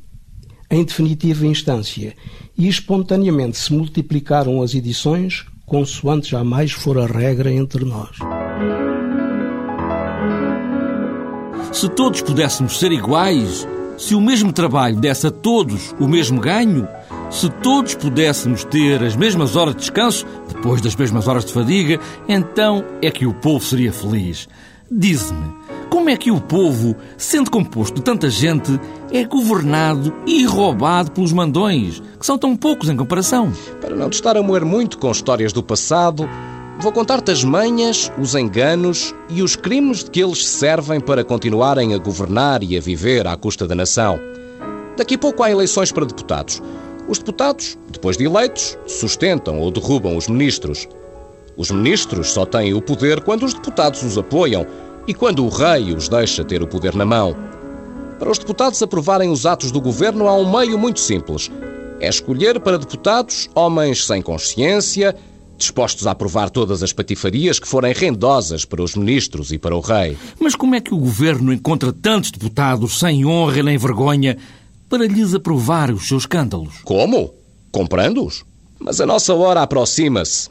em 0.70 0.84
definitiva 0.84 1.46
instância 1.46 2.16
e 2.58 2.68
espontaneamente 2.68 3.58
se 3.58 3.72
multiplicaram 3.72 4.62
as 4.62 4.74
edições 4.74 5.46
consoante 5.66 6.32
jamais 6.32 6.72
for 6.72 6.98
a 6.98 7.06
regra 7.06 7.52
entre 7.52 7.84
nós. 7.86 8.18
Se 11.72 11.90
todos 11.90 12.22
pudéssemos 12.22 12.80
ser 12.80 12.92
iguais, 12.92 13.68
se 13.98 14.16
o 14.16 14.22
mesmo 14.22 14.52
trabalho 14.52 14.96
desse 14.96 15.28
a 15.28 15.32
todos 15.32 15.96
o 16.00 16.08
mesmo 16.08 16.40
ganho, 16.40 16.88
se 17.30 17.50
todos 17.50 17.96
pudéssemos 17.96 18.64
ter 18.64 19.04
as 19.04 19.16
mesmas 19.16 19.56
horas 19.56 19.74
de 19.74 19.82
descanso, 19.82 20.26
depois 20.48 20.82
das 20.82 20.96
mesmas 20.96 21.28
horas 21.28 21.46
de 21.46 21.54
fadiga, 21.54 22.00
então 22.28 22.86
é 23.02 23.10
que 23.10 23.26
o 23.26 23.34
povo 23.34 23.64
seria 23.64 23.92
feliz. 23.92 24.48
Dize-me, 24.92 25.52
como 25.94 26.10
é 26.10 26.18
que 26.18 26.32
o 26.32 26.42
povo, 26.42 26.96
sendo 27.20 27.52
composto 27.52 27.98
de 27.98 28.02
tanta 28.02 28.28
gente, 28.28 28.80
é 29.12 29.24
governado 29.26 30.12
e 30.26 30.44
roubado 30.44 31.12
pelos 31.12 31.32
mandões, 31.32 32.02
que 32.20 32.26
são 32.26 32.36
tão 32.36 32.56
poucos 32.56 32.90
em 32.90 32.98
comparação? 32.98 33.54
Para 33.80 33.96
não 33.96 34.10
te 34.10 34.14
estar 34.14 34.36
a 34.36 34.42
moer 34.42 34.66
muito 34.66 34.98
com 34.98 35.12
histórias 35.12 35.54
do 35.54 35.62
passado, 35.62 36.28
Vou 36.80 36.92
contar-te 36.92 37.30
as 37.30 37.44
manhas, 37.44 38.12
os 38.20 38.34
enganos 38.34 39.14
e 39.30 39.44
os 39.44 39.56
crimes 39.56 40.04
de 40.04 40.10
que 40.10 40.24
eles 40.24 40.44
servem 40.44 41.00
para 41.00 41.24
continuarem 41.24 41.94
a 41.94 42.00
governar 42.00 42.64
e 42.64 42.76
a 42.76 42.82
viver 42.82 43.28
à 43.28 43.38
custa 43.38 43.68
da 43.68 43.76
nação. 43.76 44.20
Daqui 44.98 45.14
a 45.14 45.20
pouco 45.20 45.44
há 45.44 45.52
eleições 45.52 45.92
para 45.92 46.04
deputados. 46.04 46.60
Os 47.08 47.20
deputados, 47.20 47.78
depois 47.92 48.18
de 48.18 48.26
eleitos, 48.26 48.76
sustentam 48.88 49.60
ou 49.60 49.70
derrubam 49.70 50.18
os 50.18 50.28
ministros. 50.28 50.88
Os 51.56 51.70
ministros 51.70 52.32
só 52.32 52.44
têm 52.44 52.74
o 52.74 52.82
poder 52.82 53.22
quando 53.22 53.44
os 53.46 53.54
deputados 53.54 54.02
os 54.02 54.18
apoiam 54.18 54.66
e 55.08 55.14
quando 55.14 55.46
o 55.46 55.50
rei 55.50 55.94
os 55.94 56.08
deixa 56.08 56.44
ter 56.44 56.62
o 56.62 56.68
poder 56.68 56.96
na 56.96 57.06
mão. 57.06 57.36
Para 58.20 58.32
os 58.32 58.38
deputados 58.38 58.82
aprovarem 58.82 59.30
os 59.30 59.46
atos 59.46 59.72
do 59.72 59.82
governo 59.82 60.28
há 60.28 60.36
um 60.36 60.50
meio 60.50 60.78
muito 60.78 61.00
simples. 61.00 61.52
É 62.00 62.08
escolher 62.08 62.60
para 62.60 62.78
deputados 62.78 63.50
homens 63.56 64.06
sem 64.06 64.22
consciência, 64.22 65.16
dispostos 65.58 66.08
a 66.08 66.12
aprovar 66.12 66.50
todas 66.50 66.84
as 66.84 66.94
patifarias 66.94 67.60
que 67.60 67.68
forem 67.68 67.94
rendosas 67.94 68.66
para 68.66 68.82
os 68.82 68.96
ministros 68.96 69.52
e 69.52 69.58
para 69.58 69.76
o 69.76 69.80
rei. 69.80 70.18
Mas 70.40 70.56
como 70.56 70.76
é 70.76 70.82
que 70.82 70.94
o 70.94 70.98
governo 70.98 71.54
encontra 71.54 71.94
tantos 71.94 72.32
deputados 72.32 73.00
sem 73.00 73.26
honra 73.26 73.64
nem 73.64 73.78
vergonha 73.78 74.38
para 74.90 75.08
lhes 75.08 75.34
aprovar 75.34 75.92
os 75.92 76.08
seus 76.08 76.24
escândalos? 76.24 76.76
Como? 76.84 77.34
Comprando-os? 77.72 78.44
Mas 78.80 79.00
a 79.00 79.06
nossa 79.06 79.34
hora 79.34 79.62
aproxima-se. 79.62 80.50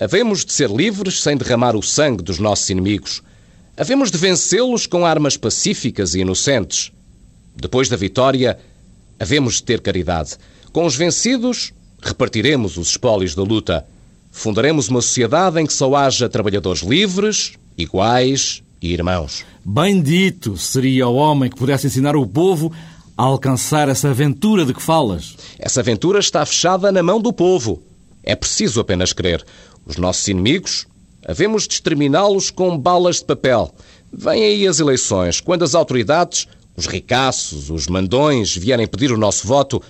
Havemos 0.00 0.44
de 0.44 0.52
ser 0.52 0.70
livres 0.70 1.22
sem 1.22 1.36
derramar 1.36 1.76
o 1.76 1.82
sangue 1.82 2.22
dos 2.22 2.38
nossos 2.38 2.68
inimigos. 2.70 3.22
Havemos 3.76 4.12
de 4.12 4.18
vencê-los 4.18 4.86
com 4.86 5.04
armas 5.04 5.36
pacíficas 5.36 6.14
e 6.14 6.20
inocentes. 6.20 6.92
Depois 7.56 7.88
da 7.88 7.96
vitória, 7.96 8.56
havemos 9.18 9.54
de 9.54 9.64
ter 9.64 9.80
caridade. 9.80 10.36
Com 10.72 10.86
os 10.86 10.94
vencidos, 10.94 11.72
repartiremos 12.00 12.76
os 12.76 12.90
espólios 12.90 13.34
da 13.34 13.42
luta. 13.42 13.84
Fundaremos 14.30 14.88
uma 14.88 15.02
sociedade 15.02 15.60
em 15.60 15.66
que 15.66 15.72
só 15.72 15.92
haja 15.96 16.28
trabalhadores 16.28 16.82
livres, 16.82 17.54
iguais 17.76 18.62
e 18.80 18.92
irmãos. 18.92 19.44
Bendito 19.64 20.56
seria 20.56 21.08
o 21.08 21.16
homem 21.16 21.50
que 21.50 21.56
pudesse 21.56 21.88
ensinar 21.88 22.14
o 22.14 22.26
povo 22.26 22.72
a 23.16 23.24
alcançar 23.24 23.88
essa 23.88 24.10
aventura 24.10 24.64
de 24.64 24.72
que 24.72 24.82
falas. 24.82 25.36
Essa 25.58 25.80
aventura 25.80 26.20
está 26.20 26.46
fechada 26.46 26.92
na 26.92 27.02
mão 27.02 27.20
do 27.20 27.32
povo. 27.32 27.82
É 28.22 28.36
preciso 28.36 28.80
apenas 28.80 29.12
crer. 29.12 29.44
Os 29.84 29.96
nossos 29.96 30.28
inimigos 30.28 30.86
Havemos 31.26 31.66
de 31.66 31.74
exterminá-los 31.74 32.50
com 32.50 32.78
balas 32.78 33.16
de 33.16 33.24
papel. 33.24 33.74
Vêm 34.12 34.44
aí 34.44 34.66
as 34.66 34.78
eleições. 34.78 35.40
Quando 35.40 35.64
as 35.64 35.74
autoridades, 35.74 36.46
os 36.76 36.86
ricaços, 36.86 37.70
os 37.70 37.86
mandões, 37.86 38.56
vierem 38.56 38.86
pedir 38.86 39.12
o 39.12 39.18
nosso 39.18 39.46
voto, 39.46 39.82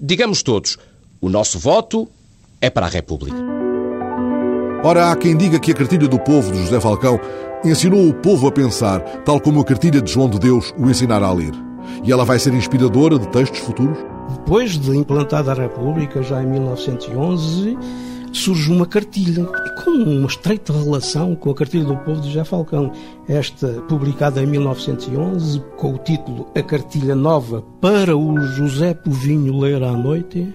digamos 0.00 0.42
todos: 0.42 0.78
o 1.20 1.28
nosso 1.28 1.58
voto 1.58 2.08
é 2.60 2.68
para 2.68 2.86
a 2.86 2.88
República. 2.88 3.36
Ora, 4.84 5.12
há 5.12 5.16
quem 5.16 5.36
diga 5.36 5.60
que 5.60 5.70
a 5.70 5.74
cartilha 5.74 6.08
do 6.08 6.18
povo 6.18 6.50
de 6.50 6.58
José 6.58 6.80
Falcão 6.80 7.20
ensinou 7.64 8.08
o 8.08 8.14
povo 8.14 8.48
a 8.48 8.52
pensar, 8.52 9.00
tal 9.24 9.40
como 9.40 9.60
a 9.60 9.64
cartilha 9.64 10.00
de 10.00 10.10
João 10.10 10.28
de 10.28 10.40
Deus 10.40 10.74
o 10.76 10.90
ensinara 10.90 11.26
a 11.26 11.32
ler. 11.32 11.52
E 12.04 12.10
ela 12.10 12.24
vai 12.24 12.38
ser 12.38 12.52
inspiradora 12.52 13.18
de 13.18 13.28
textos 13.28 13.60
futuros? 13.60 13.98
Depois 14.30 14.72
de 14.72 14.96
implantada 14.96 15.52
a 15.52 15.54
República, 15.54 16.22
já 16.22 16.42
em 16.42 16.46
1911, 16.46 17.78
surge 18.32 18.72
uma 18.72 18.86
cartilha 18.86 19.44
com 19.84 19.90
uma 19.90 20.26
estreita 20.26 20.72
relação 20.72 21.36
com 21.36 21.50
a 21.50 21.54
cartilha 21.54 21.84
do 21.84 21.96
povo 21.98 22.20
de 22.20 22.28
José 22.28 22.44
Falcão. 22.44 22.90
Esta 23.28 23.68
publicada 23.82 24.42
em 24.42 24.46
1911 24.46 25.60
com 25.76 25.94
o 25.94 25.98
título 25.98 26.50
A 26.54 26.62
Cartilha 26.62 27.14
Nova 27.14 27.62
para 27.80 28.16
o 28.16 28.40
José 28.40 28.94
Povinho 28.94 29.58
ler 29.58 29.82
à 29.82 29.92
noite 29.92 30.52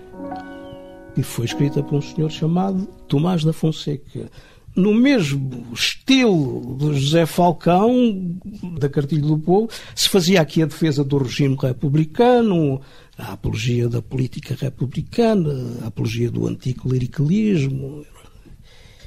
e 1.16 1.24
foi 1.24 1.46
escrita 1.46 1.82
por 1.82 1.96
um 1.96 2.02
senhor 2.02 2.30
chamado 2.30 2.88
Tomás 3.08 3.44
da 3.44 3.54
Fonseca. 3.54 4.30
No 4.76 4.94
mesmo 4.94 5.66
estilo 5.74 6.78
de 6.78 7.00
José 7.00 7.26
Falcão, 7.26 8.38
da 8.80 8.88
Cartilha 8.88 9.26
do 9.26 9.40
Povo, 9.40 9.68
se 9.96 10.08
fazia 10.08 10.40
aqui 10.40 10.62
a 10.62 10.68
defesa 10.68 11.04
do 11.04 11.18
regime 11.18 11.58
republicano, 11.60 12.80
a 13.18 13.34
apologia 13.34 13.90
da 13.90 14.02
política 14.02 14.56
republicana, 14.60 15.80
a 15.84 15.88
apologia 15.88 16.30
do 16.30 16.46
anticlericalismo. 16.46 18.06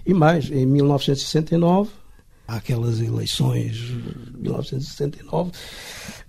E 0.04 0.12
mais, 0.12 0.50
em 0.50 0.66
1969, 0.66 1.90
há 2.48 2.56
aquelas 2.56 3.00
eleições 3.00 3.76
de 3.76 4.38
1969, 4.38 5.52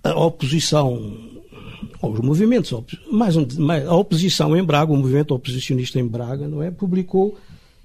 a 0.04 0.14
oposição 0.14 1.32
aos 2.00 2.20
movimentos, 2.20 2.72
mais, 3.10 3.36
mais 3.56 3.86
a 3.86 3.94
oposição 3.94 4.56
em 4.56 4.62
Braga, 4.62 4.92
o 4.92 4.96
movimento 4.96 5.34
oposicionista 5.34 5.98
em 5.98 6.06
Braga, 6.06 6.46
não 6.46 6.62
é, 6.62 6.70
publicou 6.70 7.36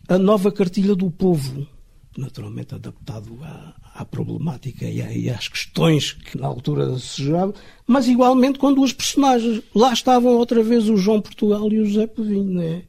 a 0.07 0.17
nova 0.17 0.51
cartilha 0.51 0.95
do 0.95 1.09
povo, 1.09 1.67
naturalmente 2.15 2.75
adaptado 2.75 3.37
à, 3.41 3.73
à 3.97 4.05
problemática 4.05 4.85
e, 4.85 5.27
às 5.27 5.47
questões 5.47 6.13
que 6.13 6.37
na 6.37 6.45
altura 6.45 6.97
se 6.99 7.23
jogavam, 7.23 7.55
mas 7.87 8.07
igualmente 8.07 8.59
com 8.59 8.71
duas 8.71 8.93
personagens. 8.93 9.63
Lá 9.73 9.91
estavam 9.91 10.33
outra 10.37 10.61
vez 10.61 10.87
o 10.87 10.97
João 10.97 11.19
Portugal 11.19 11.67
e 11.71 11.79
o 11.79 11.85
José 11.85 12.05
Povinho, 12.05 12.53
né? 12.53 12.83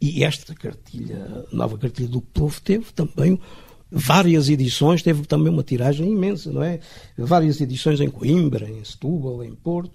E 0.00 0.22
esta 0.22 0.54
cartilha, 0.54 1.46
nova 1.50 1.78
cartilha 1.78 2.08
do 2.08 2.20
povo, 2.20 2.60
teve 2.60 2.92
também 2.92 3.40
várias 3.90 4.50
edições, 4.50 5.02
teve 5.02 5.24
também 5.24 5.50
uma 5.50 5.62
tiragem 5.62 6.12
imensa, 6.12 6.52
não 6.52 6.62
é? 6.62 6.78
Várias 7.16 7.58
edições 7.62 7.98
em 8.00 8.10
Coimbra, 8.10 8.68
em 8.68 8.84
Setúbal, 8.84 9.42
em 9.42 9.54
Porto, 9.54 9.92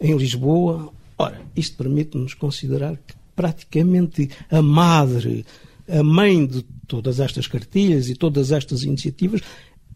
em 0.00 0.16
Lisboa. 0.16 0.92
Ora, 1.18 1.40
isto 1.56 1.76
permite-nos 1.76 2.32
considerar 2.34 2.96
que 2.96 3.14
praticamente 3.34 4.30
a 4.48 4.62
madre, 4.62 5.44
a 5.88 6.02
mãe 6.02 6.46
de 6.46 6.62
todas 6.86 7.18
estas 7.18 7.46
cartilhas 7.46 8.08
e 8.08 8.14
todas 8.14 8.52
estas 8.52 8.84
iniciativas 8.84 9.40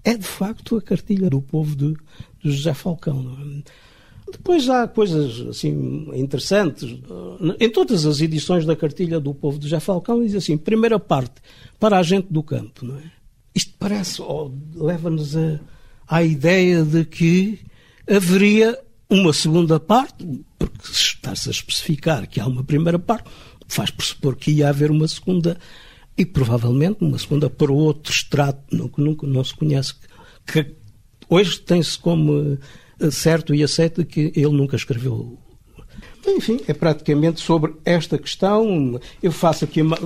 é 0.05 0.17
de 0.17 0.27
facto 0.27 0.77
a 0.77 0.83
cartilha 0.83 1.31
do 1.31 1.41
povo 1.41 1.75
de, 1.75 1.95
de 2.43 2.53
José 2.53 2.75
Falcão. 2.75 3.37
É? 3.41 4.31
Depois 4.31 4.69
há 4.69 4.87
coisas 4.87 5.41
assim 5.49 6.11
interessantes. 6.15 6.99
Em 7.59 7.71
todas 7.71 8.05
as 8.05 8.21
edições 8.21 8.65
da 8.65 8.77
cartilha 8.77 9.19
do 9.19 9.35
povo 9.35 9.59
de 9.59 9.65
José 9.65 9.81
Falcão 9.81 10.23
diz 10.23 10.35
assim: 10.35 10.57
primeira 10.57 10.99
parte 10.99 11.41
para 11.79 11.99
a 11.99 12.03
gente 12.03 12.29
do 12.31 12.43
campo, 12.43 12.85
não 12.85 12.97
é? 12.97 13.13
Isto 13.55 13.73
parece, 13.79 14.21
oh, 14.21 14.51
leva-nos 14.75 15.35
à 16.09 16.23
ideia 16.23 16.83
de 16.83 17.05
que 17.05 17.61
haveria 18.09 18.79
uma 19.09 19.33
segunda 19.33 19.79
parte, 19.79 20.27
porque 20.59 20.87
se 20.87 20.93
está-se 20.93 21.49
a 21.49 21.53
especificar 21.53 22.29
que 22.29 22.41
há 22.41 22.47
uma 22.47 22.65
primeira 22.65 22.99
parte, 22.99 23.31
faz 23.69 23.91
pressupor 23.91 24.35
que 24.37 24.51
ia 24.51 24.69
haver 24.69 24.91
uma 24.91 25.07
segunda 25.07 25.57
e 26.17 26.25
provavelmente 26.25 26.99
uma 27.03 27.19
segunda 27.19 27.51
para 27.51 27.73
outro 27.73 28.13
extrato 28.13 28.89
que 28.89 29.01
nunca 29.01 29.27
não 29.27 29.43
se 29.43 29.55
conhece, 29.55 29.95
que 30.47 30.75
hoje 31.29 31.59
tem-se 31.61 31.99
como 31.99 32.59
eh, 33.01 33.11
certo 33.11 33.55
e 33.55 33.63
aceito 33.63 34.05
que 34.05 34.33
ele 34.35 34.53
nunca 34.53 34.77
escreveu. 34.77 35.39
Enfim, 36.27 36.61
é 36.67 36.73
praticamente 36.73 37.41
sobre 37.41 37.75
esta 37.85 38.17
questão. 38.17 38.99
Eu 39.23 39.31
faço 39.31 39.65
aqui 39.65 39.83
uma, 39.83 39.99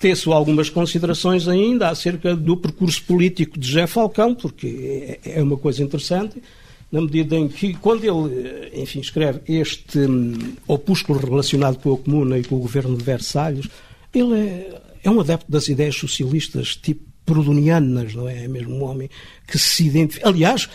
teço 0.00 0.32
algumas 0.32 0.68
considerações 0.68 1.46
ainda 1.48 1.88
acerca 1.88 2.34
do 2.34 2.56
percurso 2.56 3.02
político 3.04 3.58
de 3.58 3.66
José 3.66 3.86
Falcão, 3.86 4.34
porque 4.34 5.18
é, 5.24 5.38
é 5.38 5.42
uma 5.42 5.56
coisa 5.56 5.82
interessante, 5.82 6.42
na 6.90 7.00
medida 7.00 7.36
em 7.36 7.48
que, 7.48 7.74
quando 7.74 8.04
ele, 8.04 8.38
eh, 8.38 8.82
enfim, 8.82 9.00
escreve 9.00 9.40
este 9.48 9.98
um, 9.98 10.54
opúsculo 10.66 11.18
relacionado 11.18 11.78
com 11.78 11.94
a 11.94 11.98
Comuna 11.98 12.38
e 12.38 12.44
com 12.44 12.56
o 12.56 12.60
governo 12.60 12.96
de 12.96 13.02
Versalhes, 13.02 13.68
ele 14.12 14.34
é 14.38 14.80
é 15.04 15.10
um 15.10 15.20
adepto 15.20 15.50
das 15.50 15.68
ideias 15.68 15.94
socialistas 15.94 16.74
tipo 16.74 17.14
proudhonianas, 17.24 18.14
não 18.14 18.28
é? 18.28 18.44
É 18.44 18.48
mesmo 18.48 18.74
um 18.74 18.84
homem 18.84 19.08
que 19.46 19.58
se 19.58 19.86
identifica. 19.86 20.28
Aliás, 20.28 20.68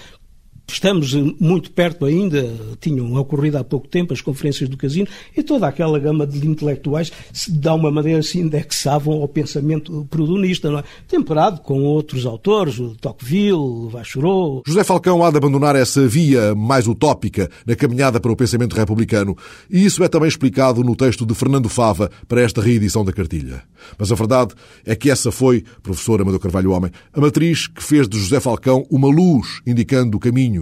Estamos 0.71 1.13
muito 1.39 1.71
perto 1.71 2.05
ainda, 2.05 2.47
tinham 2.79 3.13
ocorrido 3.15 3.57
há 3.57 3.63
pouco 3.63 3.88
tempo 3.88 4.13
as 4.13 4.21
conferências 4.21 4.69
do 4.69 4.77
Casino, 4.77 5.07
e 5.35 5.41
toda 5.41 5.67
aquela 5.67 5.97
gama 5.99 6.25
de 6.25 6.47
intelectuais 6.47 7.11
se 7.33 7.51
dá 7.51 7.73
uma 7.73 7.91
maneira 7.91 8.21
se 8.21 8.39
indexavam 8.39 9.21
ao 9.21 9.27
pensamento 9.27 10.07
prudonista, 10.09 10.69
não 10.69 10.79
é? 10.79 10.83
temperado 11.07 11.61
com 11.61 11.83
outros 11.83 12.25
autores, 12.25 12.79
o 12.79 12.95
Tocqueville, 12.95 13.53
o 13.53 13.89
Vachurot. 13.89 14.63
José 14.65 14.83
Falcão 14.83 15.23
há 15.23 15.31
de 15.31 15.38
abandonar 15.38 15.75
essa 15.75 16.07
via 16.07 16.53
mais 16.53 16.88
utópica 16.88 17.49
na 17.65 17.75
caminhada 17.75 18.19
para 18.19 18.31
o 18.31 18.35
pensamento 18.35 18.75
republicano, 18.75 19.35
e 19.69 19.83
isso 19.85 20.03
é 20.03 20.07
também 20.07 20.29
explicado 20.29 20.83
no 20.83 20.95
texto 20.95 21.25
de 21.25 21.33
Fernando 21.33 21.67
Fava 21.67 22.09
para 22.27 22.41
esta 22.41 22.61
reedição 22.61 23.03
da 23.03 23.11
cartilha. 23.11 23.63
Mas 23.97 24.11
a 24.11 24.15
verdade 24.15 24.53
é 24.85 24.95
que 24.95 25.09
essa 25.09 25.31
foi, 25.31 25.63
professor 25.81 26.21
Amador 26.21 26.39
Carvalho 26.39 26.71
Homem, 26.71 26.91
a 27.13 27.19
matriz 27.19 27.67
que 27.67 27.83
fez 27.83 28.07
de 28.07 28.19
José 28.19 28.39
Falcão 28.39 28.85
uma 28.89 29.07
luz 29.07 29.61
indicando 29.65 30.17
o 30.17 30.19
caminho 30.19 30.58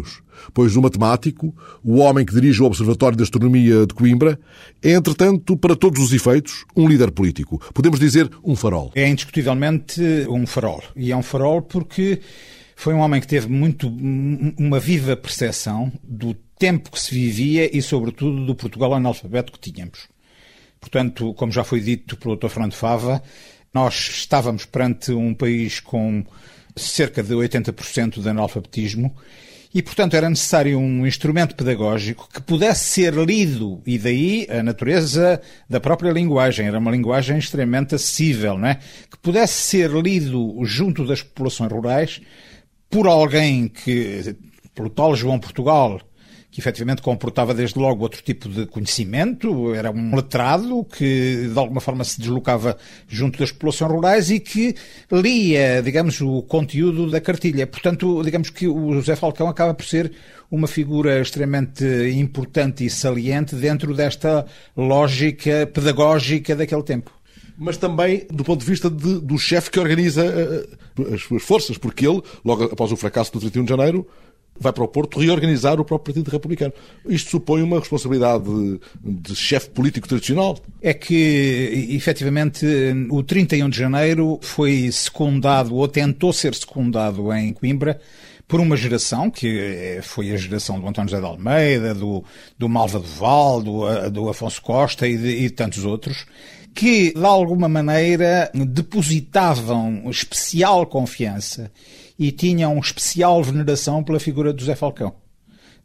pois 0.53 0.75
o 0.75 0.81
matemático, 0.81 1.55
o 1.83 1.97
homem 1.97 2.25
que 2.25 2.33
dirige 2.33 2.61
o 2.61 2.65
Observatório 2.65 3.17
de 3.17 3.23
Astronomia 3.23 3.85
de 3.85 3.93
Coimbra, 3.93 4.39
é, 4.81 4.91
entretanto, 4.91 5.55
para 5.57 5.75
todos 5.75 6.01
os 6.01 6.13
efeitos, 6.13 6.65
um 6.75 6.87
líder 6.87 7.11
político. 7.11 7.59
Podemos 7.73 7.99
dizer 7.99 8.29
um 8.43 8.55
farol. 8.55 8.91
É 8.95 9.07
indiscutivelmente 9.07 10.01
um 10.29 10.45
farol. 10.45 10.83
E 10.95 11.11
é 11.11 11.15
um 11.15 11.23
farol 11.23 11.61
porque 11.61 12.21
foi 12.75 12.93
um 12.93 12.99
homem 12.99 13.19
que 13.19 13.27
teve 13.27 13.47
muito 13.47 13.87
uma 13.87 14.79
viva 14.79 15.15
percepção 15.15 15.91
do 16.03 16.35
tempo 16.59 16.91
que 16.91 16.99
se 16.99 17.13
vivia 17.13 17.75
e, 17.75 17.81
sobretudo, 17.81 18.45
do 18.45 18.55
Portugal 18.55 18.93
analfabeto 18.93 19.51
que 19.51 19.71
tínhamos. 19.71 20.07
Portanto, 20.79 21.33
como 21.33 21.51
já 21.51 21.63
foi 21.63 21.81
dito 21.81 22.15
pelo 22.17 22.35
Dr. 22.35 22.49
Fernando 22.49 22.73
Fava, 22.73 23.21
Nós 23.73 23.95
estávamos 24.09 24.65
perante 24.65 25.11
um 25.11 25.33
país 25.33 25.79
com 25.79 26.25
cerca 26.75 27.21
de 27.21 27.33
80% 27.33 28.21
de 28.21 28.29
analfabetismo 28.29 29.15
e, 29.73 29.81
portanto, 29.81 30.15
era 30.15 30.29
necessário 30.29 30.79
um 30.79 31.05
instrumento 31.05 31.55
pedagógico 31.55 32.29
que 32.33 32.41
pudesse 32.41 32.85
ser 32.85 33.13
lido, 33.13 33.81
e 33.85 33.97
daí 33.97 34.47
a 34.49 34.63
natureza 34.63 35.41
da 35.69 35.79
própria 35.79 36.11
linguagem. 36.11 36.67
Era 36.67 36.79
uma 36.79 36.91
linguagem 36.91 37.37
extremamente 37.37 37.95
acessível, 37.95 38.57
não 38.57 38.67
é? 38.67 38.75
Que 39.09 39.17
pudesse 39.21 39.61
ser 39.61 39.91
lido 39.91 40.57
junto 40.63 41.05
das 41.05 41.21
populações 41.21 41.71
rurais 41.71 42.21
por 42.89 43.07
alguém 43.07 43.67
que, 43.67 44.35
pelo 44.73 44.89
tal 44.89 45.15
João 45.15 45.39
Portugal, 45.39 46.01
que 46.57 46.61
efetivamente 46.61 47.03
comportava 47.03 47.53
desde 47.53 47.77
logo 47.77 48.01
outro 48.01 48.19
tipo 48.23 48.49
de 48.49 48.65
conhecimento, 48.65 49.75
era 49.75 49.91
um 49.91 50.15
letrado 50.15 50.83
que 50.85 51.49
de 51.53 51.59
alguma 51.59 51.79
forma 51.79 52.03
se 52.03 52.19
deslocava 52.19 52.75
junto 53.07 53.37
das 53.37 53.51
populações 53.51 53.91
rurais 53.91 54.31
e 54.31 54.39
que 54.39 54.73
lia, 55.11 55.83
digamos, 55.83 56.19
o 56.19 56.41
conteúdo 56.41 57.11
da 57.11 57.21
cartilha. 57.21 57.67
Portanto, 57.67 58.23
digamos 58.23 58.49
que 58.49 58.67
o 58.67 58.91
José 58.93 59.15
Falcão 59.15 59.47
acaba 59.47 59.75
por 59.75 59.85
ser 59.85 60.11
uma 60.49 60.67
figura 60.67 61.21
extremamente 61.21 61.85
importante 62.15 62.83
e 62.83 62.89
saliente 62.89 63.55
dentro 63.55 63.93
desta 63.93 64.43
lógica 64.75 65.69
pedagógica 65.71 66.55
daquele 66.55 66.81
tempo 66.81 67.11
mas 67.59 67.75
também 67.75 68.27
do 68.29 68.43
ponto 68.43 68.59
de 68.59 68.67
vista 68.67 68.87
de, 68.87 69.19
do 69.19 69.35
chefe 69.39 69.71
que 69.71 69.79
organiza 69.79 70.23
uh, 70.23 71.13
as 71.15 71.23
suas 71.23 71.41
forças, 71.41 71.75
porque 71.75 72.07
ele, 72.07 72.21
logo 72.45 72.65
após 72.65 72.91
o 72.91 72.95
fracasso 72.95 73.33
do 73.33 73.39
31 73.39 73.63
de 73.63 73.69
janeiro, 73.69 74.07
vai 74.59 74.73
para 74.73 74.83
o 74.83 74.87
Porto 74.87 75.19
reorganizar 75.19 75.79
o 75.79 75.85
próprio 75.85 76.13
Partido 76.13 76.31
Republicano. 76.31 76.73
Isto 77.07 77.31
supõe 77.31 77.61
uma 77.61 77.79
responsabilidade 77.79 78.43
de, 78.43 78.79
de 79.03 79.35
chefe 79.35 79.69
político 79.69 80.07
tradicional. 80.07 80.57
É 80.81 80.93
que, 80.93 81.87
efetivamente, 81.89 82.65
o 83.09 83.23
31 83.23 83.69
de 83.69 83.77
janeiro 83.77 84.39
foi 84.41 84.89
secundado, 84.91 85.75
ou 85.75 85.87
tentou 85.87 86.31
ser 86.33 86.53
secundado 86.55 87.31
em 87.33 87.53
Coimbra, 87.53 87.99
por 88.47 88.61
uma 88.61 88.77
geração 88.77 89.29
que 89.29 89.99
foi 90.01 90.31
a 90.31 90.37
geração 90.37 90.79
do 90.79 90.87
António 90.87 91.09
José 91.09 91.21
de 91.21 91.27
Almeida, 91.27 91.93
do, 91.93 92.23
do 92.57 92.69
Malva 92.69 92.99
do 92.99 93.05
Val, 93.05 93.61
do, 93.61 94.09
do 94.09 94.29
Afonso 94.29 94.61
Costa 94.61 95.05
e 95.07 95.17
de, 95.17 95.27
e 95.27 95.41
de 95.41 95.49
tantos 95.49 95.83
outros, 95.83 96.25
que, 96.73 97.11
de 97.11 97.25
alguma 97.25 97.67
maneira, 97.67 98.49
depositavam 98.53 100.09
especial 100.09 100.85
confiança 100.85 101.71
e 102.17 102.31
tinham 102.31 102.77
especial 102.79 103.43
veneração 103.43 104.03
pela 104.03 104.19
figura 104.19 104.53
do 104.53 104.63
Zé 104.63 104.75
Falcão. 104.75 105.15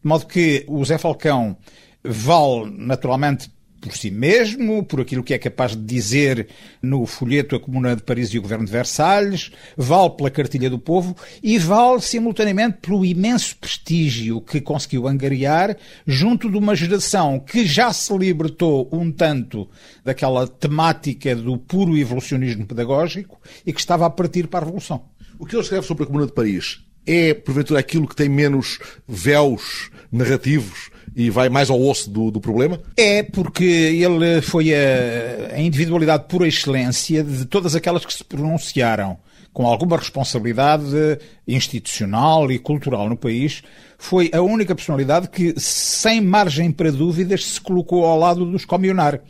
De 0.03 0.09
modo 0.09 0.27
que 0.27 0.65
o 0.69 0.85
Zé 0.85 0.99
Falcão 0.99 1.57
vale, 2.03 2.75
naturalmente, 2.77 3.51
por 3.83 3.97
si 3.97 4.13
mesmo, 4.13 4.85
por 4.85 5.01
aquilo 5.01 5.25
que 5.25 5.35
é 5.35 5.39
capaz 5.39 5.75
de 5.75 5.83
dizer 5.83 6.49
no 6.81 7.05
folheto 7.05 7.57
A 7.57 7.61
Comuna 7.61 7.97
de 7.97 8.03
Paris 8.03 8.29
e 8.31 8.39
o 8.39 8.43
Governo 8.43 8.65
de 8.65 8.71
Versalhes, 8.71 9.51
vale 9.77 10.11
pela 10.11 10.31
Cartilha 10.31 10.71
do 10.71 10.79
Povo 10.79 11.17
e 11.43 11.59
vale 11.59 12.01
simultaneamente 12.01 12.79
pelo 12.81 13.05
imenso 13.05 13.57
prestígio 13.57 14.41
que 14.41 14.61
conseguiu 14.61 15.09
angariar 15.09 15.77
junto 16.07 16.49
de 16.49 16.57
uma 16.57 16.77
geração 16.77 17.41
que 17.41 17.67
já 17.67 17.93
se 17.93 18.17
libertou 18.17 18.89
um 18.93 19.11
tanto 19.11 19.69
daquela 20.05 20.47
temática 20.47 21.35
do 21.35 21.59
puro 21.59 21.97
evolucionismo 21.97 22.65
pedagógico 22.65 23.41
e 23.67 23.73
que 23.73 23.81
estava 23.81 24.07
a 24.07 24.11
partir 24.11 24.47
para 24.47 24.61
a 24.61 24.65
Revolução. 24.65 25.12
O 25.39 25.47
que 25.47 25.55
ele 25.55 25.63
escreve 25.63 25.87
sobre 25.87 26.05
a 26.05 26.07
Comuna 26.07 26.27
de 26.27 26.33
Paris 26.33 26.81
é, 27.07 27.35
porventura, 27.35 27.81
aquilo 27.81 28.07
que 28.07 28.17
tem 28.17 28.29
menos 28.29 28.79
véus 29.07 29.91
narrativos 30.11 30.91
e 31.15 31.31
vai 31.31 31.49
mais 31.49 31.69
ao 31.69 31.81
osso 31.81 32.09
do, 32.11 32.31
do 32.31 32.41
problema? 32.41 32.81
É, 32.97 33.23
porque 33.23 33.65
ele 33.65 34.41
foi 34.41 34.73
a, 34.75 35.57
a 35.57 35.61
individualidade 35.61 36.25
por 36.29 36.47
excelência 36.47 37.23
de 37.23 37.45
todas 37.47 37.75
aquelas 37.75 38.05
que 38.05 38.13
se 38.13 38.25
pronunciaram 38.25 39.19
com 39.53 39.67
alguma 39.67 39.99
responsabilidade 39.99 41.19
institucional 41.47 42.51
e 42.51 42.59
cultural 42.59 43.07
no 43.09 43.17
país, 43.17 43.63
foi 43.99 44.31
a 44.33 44.41
única 44.41 44.75
personalidade 44.75 45.29
que, 45.29 45.53
sem 45.59 46.23
margem 46.23 46.73
para 46.73 46.91
dúvidas, 46.91 47.45
se 47.45 47.61
colocou 47.61 48.07
ao 48.07 48.19
lado 48.19 48.47
dos 48.47 48.65
comionar. 48.65 49.21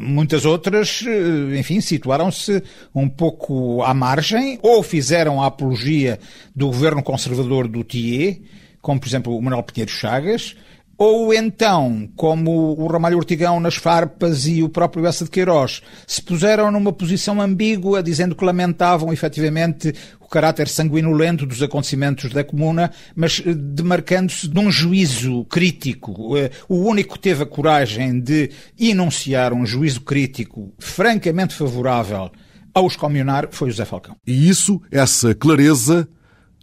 Muitas 0.00 0.44
outras, 0.44 1.04
eh, 1.06 1.58
enfim, 1.58 1.80
situaram-se 1.80 2.62
um 2.92 3.08
pouco 3.08 3.82
à 3.82 3.94
margem 3.94 4.58
ou 4.60 4.82
fizeram 4.82 5.40
a 5.40 5.46
apologia 5.46 6.18
do 6.54 6.66
governo 6.66 7.02
conservador 7.02 7.68
do 7.68 7.84
Thiers, 7.84 8.38
como 8.82 8.98
por 8.98 9.06
exemplo 9.06 9.36
o 9.36 9.40
Manuel 9.40 9.62
Pinheiro 9.62 9.90
Chagas, 9.90 10.56
ou 10.96 11.34
então, 11.34 12.08
como 12.16 12.80
o 12.80 12.86
Ramalho 12.86 13.16
Ortigão 13.16 13.58
nas 13.58 13.74
farpas 13.74 14.46
e 14.46 14.62
o 14.62 14.68
próprio 14.68 15.06
Essa 15.06 15.24
de 15.24 15.30
Queiroz, 15.30 15.82
se 16.06 16.22
puseram 16.22 16.70
numa 16.70 16.92
posição 16.92 17.40
ambígua, 17.40 18.02
dizendo 18.02 18.34
que 18.34 18.44
lamentavam 18.44 19.12
efetivamente 19.12 19.92
o 20.20 20.28
caráter 20.28 20.68
sanguinolento 20.68 21.46
dos 21.46 21.62
acontecimentos 21.62 22.32
da 22.32 22.44
Comuna, 22.44 22.90
mas 23.14 23.42
eh, 23.44 23.52
demarcando-se 23.54 24.48
de 24.48 24.58
um 24.58 24.70
juízo 24.70 25.44
crítico. 25.44 26.36
Eh, 26.36 26.50
o 26.68 26.76
único 26.76 27.14
que 27.14 27.20
teve 27.20 27.42
a 27.42 27.46
coragem 27.46 28.20
de 28.20 28.50
enunciar 28.78 29.52
um 29.52 29.66
juízo 29.66 30.00
crítico 30.00 30.72
francamente 30.78 31.54
favorável 31.54 32.30
aos 32.72 32.96
comunar 32.96 33.48
foi 33.50 33.70
José 33.70 33.84
Falcão. 33.84 34.16
E 34.26 34.48
isso, 34.48 34.80
essa 34.90 35.34
clareza, 35.34 36.08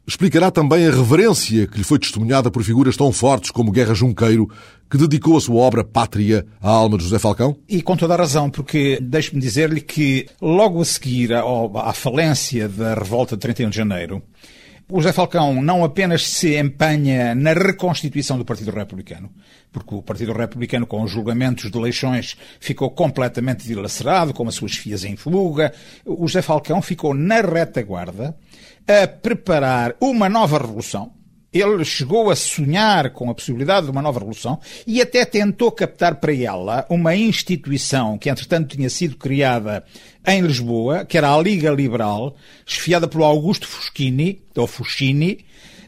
explicará 0.08 0.50
também 0.52 0.88
a 0.88 0.92
reverência 0.92 1.68
que 1.68 1.78
lhe 1.78 1.84
foi 1.84 2.00
testemunhada 2.00 2.50
por 2.50 2.64
figuras 2.64 2.98
tão 2.98 3.12
fortes 3.12 3.52
como 3.52 3.72
Guerra 3.72 3.94
Junqueiro, 3.94 4.50
que 4.90 4.98
dedicou 4.98 5.38
a 5.38 5.42
sua 5.42 5.62
obra 5.62 5.84
Pátria 5.84 6.46
à 6.62 6.70
alma 6.70 6.98
de 6.98 7.04
José 7.04 7.20
Falcão? 7.20 7.56
E 7.70 7.82
com 7.82 7.96
toda 7.96 8.14
a 8.14 8.18
razão, 8.18 8.50
porque 8.50 9.00
deixe-me 9.02 9.40
dizer-lhe 9.40 9.82
que 9.82 10.28
logo 10.42 10.82
a 10.82 10.86
seguir 10.86 11.32
à 11.34 11.94
falência 11.94 12.68
da 12.68 12.94
revolta 12.94 13.36
de 13.36 13.42
31 13.42 13.70
de 13.70 13.78
janeiro, 13.78 14.22
o 14.94 15.00
José 15.00 15.14
Falcão 15.14 15.62
não 15.62 15.86
apenas 15.86 16.28
se 16.28 16.60
empenha 16.60 17.34
na 17.34 17.54
reconstituição 17.54 18.38
do 18.38 18.44
Partido 18.44 18.72
Republicano, 18.72 19.30
porque 19.72 19.96
o 19.96 20.02
Partido 20.02 20.34
Republicano, 20.34 20.86
com 20.86 21.02
os 21.02 21.10
julgamentos 21.10 21.72
de 21.72 21.78
eleições, 21.78 22.36
ficou 22.60 22.92
completamente 22.92 23.66
dilacerado, 23.66 24.34
com 24.34 24.46
as 24.50 24.56
suas 24.56 24.76
fias 24.76 25.06
em 25.06 25.16
fuga. 25.16 25.74
O 26.06 26.28
José 26.28 26.42
Falcão 26.42 26.82
ficou 26.82 27.14
na 27.14 27.40
retaguarda 27.40 28.36
a 28.88 29.08
preparar 29.08 29.96
uma 30.00 30.30
nova 30.30 30.58
revolução. 30.58 31.12
Ele 31.54 31.84
chegou 31.84 32.30
a 32.32 32.36
sonhar 32.36 33.10
com 33.10 33.30
a 33.30 33.36
possibilidade 33.36 33.86
de 33.86 33.92
uma 33.92 34.02
nova 34.02 34.20
revolução 34.20 34.58
e 34.88 35.02
até 35.02 35.26
tentou 35.26 35.70
captar 35.70 36.16
para 36.16 36.34
ela 36.34 36.86
uma 36.90 37.14
instituição 37.14 38.18
que, 38.18 38.30
entretanto, 38.30 38.76
tinha 38.76 38.90
sido 38.90 39.18
criada 39.18 39.84
em 40.26 40.42
Lisboa, 40.42 41.04
que 41.04 41.18
era 41.18 41.34
a 41.34 41.42
Liga 41.42 41.70
Liberal, 41.72 42.38
esfiada 42.66 43.06
pelo 43.06 43.26
Augusto 43.26 43.68
Fuschini, 43.68 44.42
ou 44.56 44.66
Fuschini, 44.66 45.44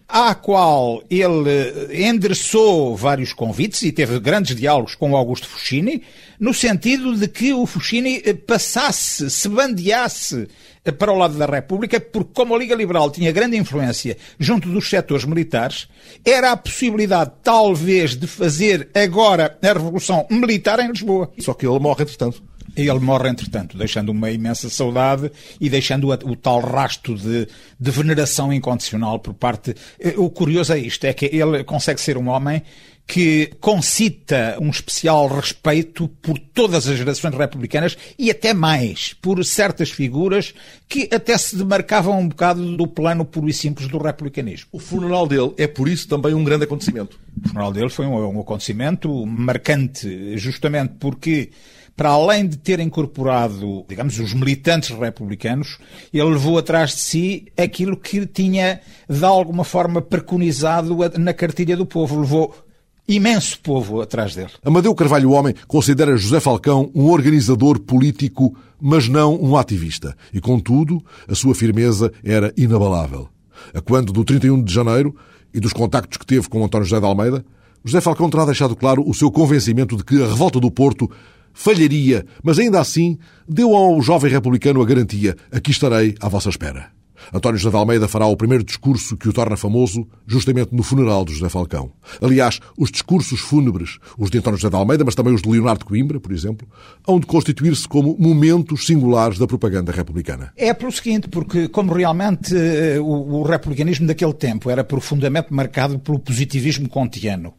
à 0.07 0.35
qual 0.35 1.01
ele 1.09 2.07
endereçou 2.07 2.95
vários 2.95 3.31
convites 3.31 3.83
e 3.83 3.91
teve 3.91 4.19
grandes 4.19 4.55
diálogos 4.55 4.95
com 4.95 5.11
o 5.11 5.15
Augusto 5.15 5.47
Fuschini, 5.47 6.03
no 6.39 6.53
sentido 6.53 7.15
de 7.15 7.27
que 7.27 7.53
o 7.53 7.65
Fuschini 7.65 8.21
passasse, 8.33 9.29
se 9.29 9.47
bandeasse 9.47 10.47
para 10.91 11.11
o 11.11 11.17
lado 11.17 11.37
da 11.37 11.45
República, 11.45 11.99
porque 11.99 12.31
como 12.33 12.55
a 12.55 12.57
Liga 12.57 12.75
Liberal 12.75 13.09
tinha 13.09 13.31
grande 13.31 13.57
influência 13.57 14.17
junto 14.37 14.67
dos 14.69 14.89
setores 14.89 15.25
militares, 15.25 15.87
era 16.25 16.51
a 16.51 16.57
possibilidade, 16.57 17.31
talvez, 17.41 18.15
de 18.15 18.27
fazer 18.27 18.89
agora 18.93 19.57
a 19.61 19.67
Revolução 19.67 20.25
Militar 20.29 20.79
em 20.79 20.89
Lisboa. 20.89 21.31
Só 21.39 21.53
que 21.53 21.65
ele 21.65 21.79
morre, 21.79 22.03
entretanto. 22.03 22.43
Ele 22.75 22.99
morre, 22.99 23.29
entretanto, 23.29 23.77
deixando 23.77 24.09
uma 24.09 24.31
imensa 24.31 24.67
saudade 24.67 25.31
e 25.61 25.69
deixando 25.69 26.09
o, 26.09 26.31
o 26.31 26.35
tal 26.35 26.59
rasto 26.59 27.15
de, 27.15 27.47
de, 27.79 27.91
veneração 27.91 28.51
incondicional 28.51 29.19
por 29.19 29.33
parte. 29.35 29.75
Eh, 29.99 30.15
o 30.17 30.27
curioso 30.29 30.73
é 30.73 30.79
isto: 30.79 31.05
é 31.05 31.13
que 31.13 31.25
ele 31.25 31.63
consegue 31.63 32.01
ser 32.01 32.17
um 32.17 32.29
homem 32.29 32.63
que 33.05 33.51
concita 33.59 34.57
um 34.59 34.69
especial 34.69 35.27
respeito 35.27 36.07
por 36.21 36.39
todas 36.39 36.87
as 36.87 36.97
gerações 36.97 37.35
republicanas 37.35 37.97
e 38.17 38.31
até 38.31 38.53
mais 38.53 39.13
por 39.13 39.43
certas 39.43 39.91
figuras 39.91 40.53
que 40.87 41.09
até 41.13 41.37
se 41.37 41.55
demarcavam 41.55 42.19
um 42.19 42.27
bocado 42.27 42.77
do 42.77 42.87
plano 42.87 43.25
puro 43.25 43.49
e 43.49 43.53
simples 43.53 43.87
do 43.87 43.97
republicanismo. 43.97 44.67
O 44.71 44.79
funeral 44.79 45.27
dele 45.27 45.53
é 45.57 45.67
por 45.67 45.87
isso 45.87 46.07
também 46.07 46.33
um 46.33 46.43
grande 46.43 46.63
acontecimento. 46.63 47.19
O 47.43 47.49
funeral 47.49 47.71
dele 47.71 47.89
foi 47.89 48.05
um, 48.05 48.37
um 48.37 48.39
acontecimento 48.39 49.25
marcante, 49.25 50.37
justamente 50.37 50.93
porque 50.99 51.49
para 51.95 52.09
além 52.09 52.47
de 52.47 52.57
ter 52.57 52.79
incorporado, 52.79 53.85
digamos, 53.87 54.17
os 54.17 54.33
militantes 54.33 54.89
republicanos, 54.89 55.77
ele 56.11 56.23
levou 56.23 56.57
atrás 56.57 56.91
de 56.91 57.01
si 57.01 57.45
aquilo 57.55 57.95
que 57.95 58.25
tinha, 58.25 58.81
de 59.07 59.23
alguma 59.23 59.63
forma, 59.63 60.01
preconizado 60.01 60.97
na 61.19 61.33
cartilha 61.33 61.77
do 61.77 61.85
povo. 61.85 62.19
Levou 62.19 62.62
imenso 63.07 63.59
povo 63.59 64.01
atrás 64.01 64.35
dele. 64.35 64.51
Amadeu 64.63 64.95
Carvalho 64.95 65.31
Homem 65.31 65.53
considera 65.67 66.17
José 66.17 66.39
Falcão 66.39 66.89
um 66.95 67.09
organizador 67.09 67.79
político, 67.79 68.55
mas 68.81 69.07
não 69.07 69.41
um 69.41 69.57
ativista. 69.57 70.15
E, 70.33 70.39
contudo, 70.39 71.03
a 71.27 71.35
sua 71.35 71.53
firmeza 71.53 72.11
era 72.23 72.53
inabalável. 72.55 73.27
A 73.73 73.81
quando 73.81 74.11
do 74.11 74.23
31 74.23 74.63
de 74.63 74.73
janeiro 74.73 75.15
e 75.53 75.59
dos 75.59 75.73
contactos 75.73 76.17
que 76.17 76.25
teve 76.25 76.47
com 76.49 76.63
António 76.63 76.85
José 76.85 76.99
de 76.99 77.05
Almeida, 77.05 77.45
José 77.83 77.99
Falcão 77.99 78.29
terá 78.29 78.45
deixado 78.45 78.75
claro 78.75 79.03
o 79.05 79.13
seu 79.13 79.29
convencimento 79.29 79.97
de 79.97 80.03
que 80.03 80.21
a 80.21 80.27
revolta 80.27 80.59
do 80.59 80.71
Porto 80.71 81.09
falharia, 81.53 82.25
mas 82.41 82.57
ainda 82.57 82.79
assim 82.79 83.17
deu 83.47 83.75
ao 83.75 84.01
jovem 84.01 84.31
republicano 84.31 84.81
a 84.81 84.85
garantia: 84.85 85.35
aqui 85.51 85.71
estarei 85.71 86.15
à 86.19 86.27
vossa 86.27 86.49
espera. 86.49 86.91
António 87.31 87.57
José 87.57 87.69
de 87.69 87.77
Almeida 87.77 88.07
fará 88.07 88.25
o 88.25 88.35
primeiro 88.35 88.63
discurso 88.63 89.15
que 89.15 89.29
o 89.29 89.33
torna 89.33 89.55
famoso 89.55 90.07
justamente 90.25 90.73
no 90.73 90.83
funeral 90.83 91.23
de 91.23 91.33
José 91.33 91.49
Falcão. 91.49 91.91
Aliás, 92.21 92.59
os 92.77 92.91
discursos 92.91 93.39
fúnebres, 93.39 93.99
os 94.17 94.29
de 94.29 94.39
António 94.39 94.57
José 94.57 94.69
de 94.69 94.75
Almeida, 94.75 95.03
mas 95.05 95.15
também 95.15 95.33
os 95.33 95.41
de 95.41 95.49
Leonardo 95.49 95.85
Coimbra, 95.85 96.19
por 96.19 96.31
exemplo, 96.31 96.67
hão 97.07 97.19
de 97.19 97.25
constituir-se 97.25 97.87
como 97.87 98.17
momentos 98.19 98.85
singulares 98.85 99.37
da 99.37 99.47
propaganda 99.47 99.91
republicana. 99.91 100.51
É 100.57 100.73
pelo 100.73 100.91
seguinte, 100.91 101.27
porque 101.27 101.67
como 101.67 101.93
realmente 101.93 102.55
eh, 102.55 102.99
o, 102.99 103.39
o 103.39 103.43
republicanismo 103.43 104.07
daquele 104.07 104.33
tempo 104.33 104.69
era 104.69 104.83
profundamente 104.83 105.53
marcado 105.53 105.99
pelo 105.99 106.19
positivismo 106.19 106.89
kantiano, 106.89 107.53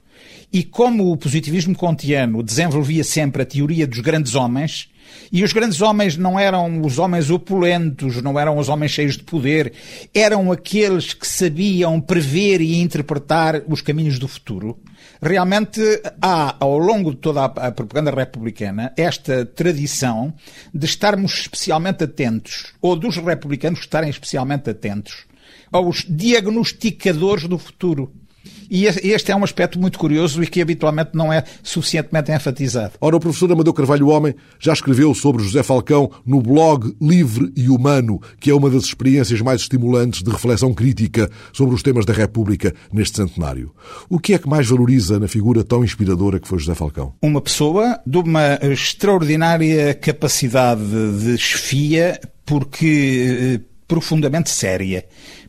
e 0.53 0.62
como 0.62 1.11
o 1.11 1.16
positivismo 1.16 1.77
kantiano 1.77 2.42
desenvolvia 2.42 3.03
sempre 3.03 3.42
a 3.42 3.46
teoria 3.46 3.87
dos 3.87 4.00
grandes 4.00 4.35
homens, 4.35 4.88
e 5.33 5.43
os 5.43 5.53
grandes 5.53 5.81
homens 5.81 6.17
não 6.17 6.38
eram 6.38 6.81
os 6.83 6.99
homens 6.99 7.31
opulentos, 7.31 8.23
não 8.23 8.38
eram 8.38 8.59
os 8.59 8.69
homens 8.69 8.93
cheios 8.93 9.17
de 9.17 9.25
poder, 9.25 9.73
eram 10.14 10.53
aqueles 10.53 11.12
que 11.12 11.27
sabiam 11.27 12.01
prever 12.01 12.61
e 12.61 12.81
interpretar 12.81 13.62
os 13.69 13.81
caminhos 13.81 14.19
do 14.19 14.29
futuro. 14.29 14.79
Realmente 15.21 15.81
há, 16.21 16.57
ao 16.61 16.79
longo 16.79 17.11
de 17.11 17.17
toda 17.17 17.45
a 17.45 17.73
propaganda 17.73 18.11
republicana, 18.11 18.93
esta 18.97 19.45
tradição 19.45 20.35
de 20.73 20.87
estarmos 20.87 21.33
especialmente 21.40 22.05
atentos, 22.05 22.75
ou 22.81 22.95
dos 22.97 23.17
republicanos 23.17 23.81
estarem 23.81 24.11
especialmente 24.11 24.69
atentos, 24.71 25.27
aos 25.73 26.05
diagnosticadores 26.09 27.49
do 27.49 27.59
futuro. 27.59 28.12
E 28.70 28.87
este 28.87 29.30
é 29.30 29.37
um 29.37 29.44
aspecto 29.44 29.78
muito 29.78 29.98
curioso 29.98 30.42
e 30.42 30.46
que 30.46 30.61
habitualmente 30.61 31.11
não 31.14 31.33
é 31.33 31.44
suficientemente 31.62 32.33
enfatizado. 32.33 32.92
Ora, 33.00 33.16
o 33.16 33.20
professor 33.20 33.50
Amadeu 33.50 33.72
Carvalho 33.72 34.09
Homem 34.09 34.35
já 34.59 34.72
escreveu 34.72 35.14
sobre 35.14 35.42
José 35.42 35.62
Falcão 35.62 36.11
no 36.24 36.40
blog 36.40 36.94
Livre 37.00 37.52
e 37.57 37.68
Humano, 37.68 38.20
que 38.40 38.50
é 38.50 38.54
uma 38.54 38.70
das 38.70 38.85
experiências 38.85 39.40
mais 39.40 39.62
estimulantes 39.62 40.22
de 40.22 40.30
reflexão 40.30 40.72
crítica 40.72 41.30
sobre 41.52 41.74
os 41.74 41.83
temas 41.83 42.04
da 42.04 42.12
República 42.12 42.74
neste 42.92 43.16
centenário. 43.16 43.72
O 44.09 44.18
que 44.18 44.35
é 44.35 44.38
que 44.38 44.48
mais 44.48 44.68
valoriza 44.68 45.18
na 45.18 45.28
figura 45.28 45.62
tão 45.62 45.85
inspiradora 45.85 46.40
que 46.40 46.48
foi 46.48 46.59
José 46.59 46.74
Falcão? 46.74 47.14
Uma 47.22 47.40
pessoa 47.40 48.00
de 48.07 48.18
uma 48.18 48.59
extraordinária 48.62 49.94
capacidade 49.94 50.83
de 51.18 51.38
chefia, 51.38 52.20
porque 52.44 53.61
eh, 53.61 53.61
profundamente 53.87 54.50
séria 54.50 55.04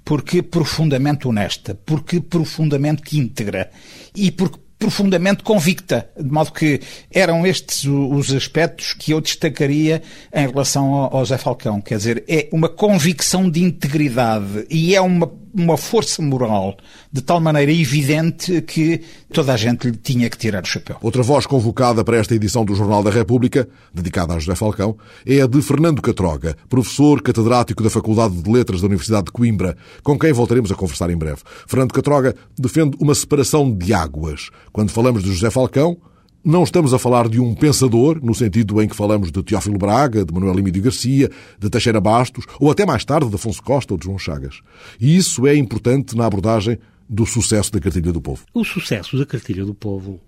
porque 0.06 0.44
profundamente 0.44 1.28
honesta, 1.28 1.76
porque 1.86 2.22
profundamente 2.22 3.18
íntegra 3.18 3.72
e 4.15 4.32
porque 4.32 4.60
profundamente 4.78 5.41
convicta, 5.41 6.10
de 6.15 6.30
modo 6.30 6.52
que 6.52 6.80
eram 7.12 7.46
estes 7.46 7.86
os 7.86 8.32
aspectos 8.32 8.94
que 8.94 9.12
eu 9.12 9.20
destacaria 9.20 10.04
em 10.34 10.48
relação 10.48 10.94
ao 10.94 11.26
Zé 11.26 11.38
Falcão. 11.38 11.82
Quer 11.82 11.98
dizer, 11.98 12.24
é 12.28 12.48
uma 12.52 12.70
convicção 12.70 13.50
de 13.50 13.63
integridade 13.63 14.68
e 14.70 14.94
é 14.94 15.02
uma 15.02 15.32
uma 15.56 15.78
força 15.78 16.22
moral 16.22 16.76
de 17.12 17.22
tal 17.22 17.39
maneira 17.39 17.72
evidente 17.72 18.62
que 18.62 19.02
toda 19.32 19.54
a 19.54 19.58
gente 19.58 19.89
lhe 19.89 19.98
tinha 19.98 20.30
que 20.30 20.38
tirar 20.38 20.63
o 20.63 20.65
chapéu. 20.65 20.98
Outra 21.02 21.24
voz 21.24 21.46
convocada 21.46 22.04
para 22.04 22.18
esta 22.18 22.36
edição 22.36 22.65
do 22.65 22.76
Jornal 22.76 23.02
da 23.02 23.10
República, 23.10 23.68
dedicada 23.94 24.34
a 24.34 24.39
José 24.39 24.56
Falcão, 24.56 24.98
é 25.26 25.41
a 25.41 25.48
de 25.48 25.62
Fernando 25.62 26.02
Catroga, 26.02 26.58
professor 26.68 27.22
catedrático 27.22 27.82
da 27.82 27.89
Faculdade 27.89 28.36
de 28.36 28.52
Letras 28.52 28.82
da 28.82 28.88
Universidade 28.88 29.26
de 29.26 29.32
Coimbra, 29.32 29.78
com 30.04 30.20
quem 30.20 30.34
voltaremos 30.34 30.72
a 30.72 30.76
conversar 30.76 31.10
em 31.10 31.18
breve. 31.18 31.41
Fernando 31.68 31.94
Catroga 31.94 32.36
defende 32.58 32.98
uma 33.00 33.15
separação 33.15 33.72
de 33.72 33.94
águas. 33.94 34.50
Quando 34.74 34.91
falamos 34.91 35.24
de 35.24 35.32
José 35.32 35.50
Falcão, 35.50 35.98
não 36.45 36.63
estamos 36.63 36.93
a 36.93 36.99
falar 36.99 37.27
de 37.27 37.39
um 37.39 37.55
pensador, 37.55 38.19
no 38.23 38.36
sentido 38.36 38.79
em 38.79 38.88
que 38.88 38.95
falamos 38.95 39.31
de 39.31 39.41
Teófilo 39.41 39.79
Braga, 39.79 40.23
de 40.23 40.31
Manuel 40.31 40.60
Emílio 40.60 40.84
Garcia, 40.84 41.29
de 41.58 41.69
Teixeira 41.71 41.99
Bastos, 41.99 42.45
ou 42.60 42.69
até 42.69 42.86
mais 42.86 43.03
tarde 43.03 43.27
de 43.27 43.36
Afonso 43.36 43.63
Costa 43.63 43.95
ou 43.95 43.97
de 43.97 44.05
João 44.05 44.19
Chagas. 44.19 44.62
E 44.99 45.17
isso 45.17 45.47
é 45.47 45.55
importante 45.55 46.15
na 46.15 46.27
abordagem 46.27 46.77
do 47.10 47.25
sucesso 47.25 47.71
da 47.71 47.79
Cartilha 47.79 48.12
do 48.12 48.21
Povo. 48.21 48.45
O 48.53 48.63
sucesso 48.63 49.17
da 49.17 49.25
Cartilha 49.25 49.65
do 49.65 49.73
Povo 49.73 50.19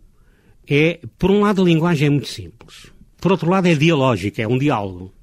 é, 0.67 0.99
por 1.19 1.29
um 1.29 1.41
lado, 1.41 1.61
a 1.61 1.65
linguagem 1.65 2.07
é 2.07 2.09
muito 2.09 2.27
simples. 2.27 2.87
Por 3.21 3.31
outro 3.31 3.49
lado, 3.49 3.67
é 3.67 3.75
dialógica, 3.75 4.41
é 4.41 4.47
um 4.47 4.57
diálogo. 4.57 5.13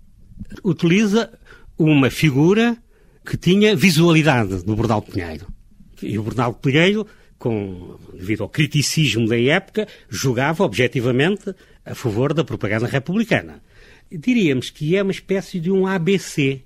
Utiliza 0.62 1.30
uma 1.76 2.08
figura 2.08 2.76
que 3.24 3.36
tinha 3.36 3.74
visualidade 3.76 4.64
do 4.64 4.76
Bordal 4.76 5.02
Pinheiro. 5.02 5.46
E 6.02 6.18
o 6.18 6.22
Bordal 6.22 6.54
Pinheiro 6.54 7.06
com, 7.38 7.98
devido 8.12 8.42
ao 8.42 8.48
criticismo 8.48 9.28
da 9.28 9.38
época, 9.38 9.86
jogava 10.08 10.64
objetivamente 10.64 11.54
a 11.84 11.94
favor 11.94 12.32
da 12.32 12.44
propaganda 12.44 12.86
republicana. 12.86 13.62
Diríamos 14.10 14.70
que 14.70 14.96
é 14.96 15.02
uma 15.02 15.12
espécie 15.12 15.60
de 15.60 15.70
um 15.70 15.86
ABC, 15.86 16.62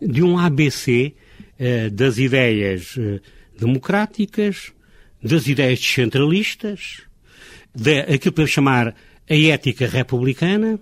de 0.00 0.22
um 0.22 0.38
ABC 0.38 1.14
eh, 1.58 1.90
das 1.90 2.18
ideias 2.18 2.96
eh, 2.98 3.20
democráticas, 3.58 4.72
das 5.22 5.46
ideias 5.46 5.80
descentralistas, 5.80 7.02
daquilo 7.74 8.32
para 8.32 8.46
chamar 8.46 8.94
a 9.28 9.34
ética 9.34 9.86
republicana 9.86 10.78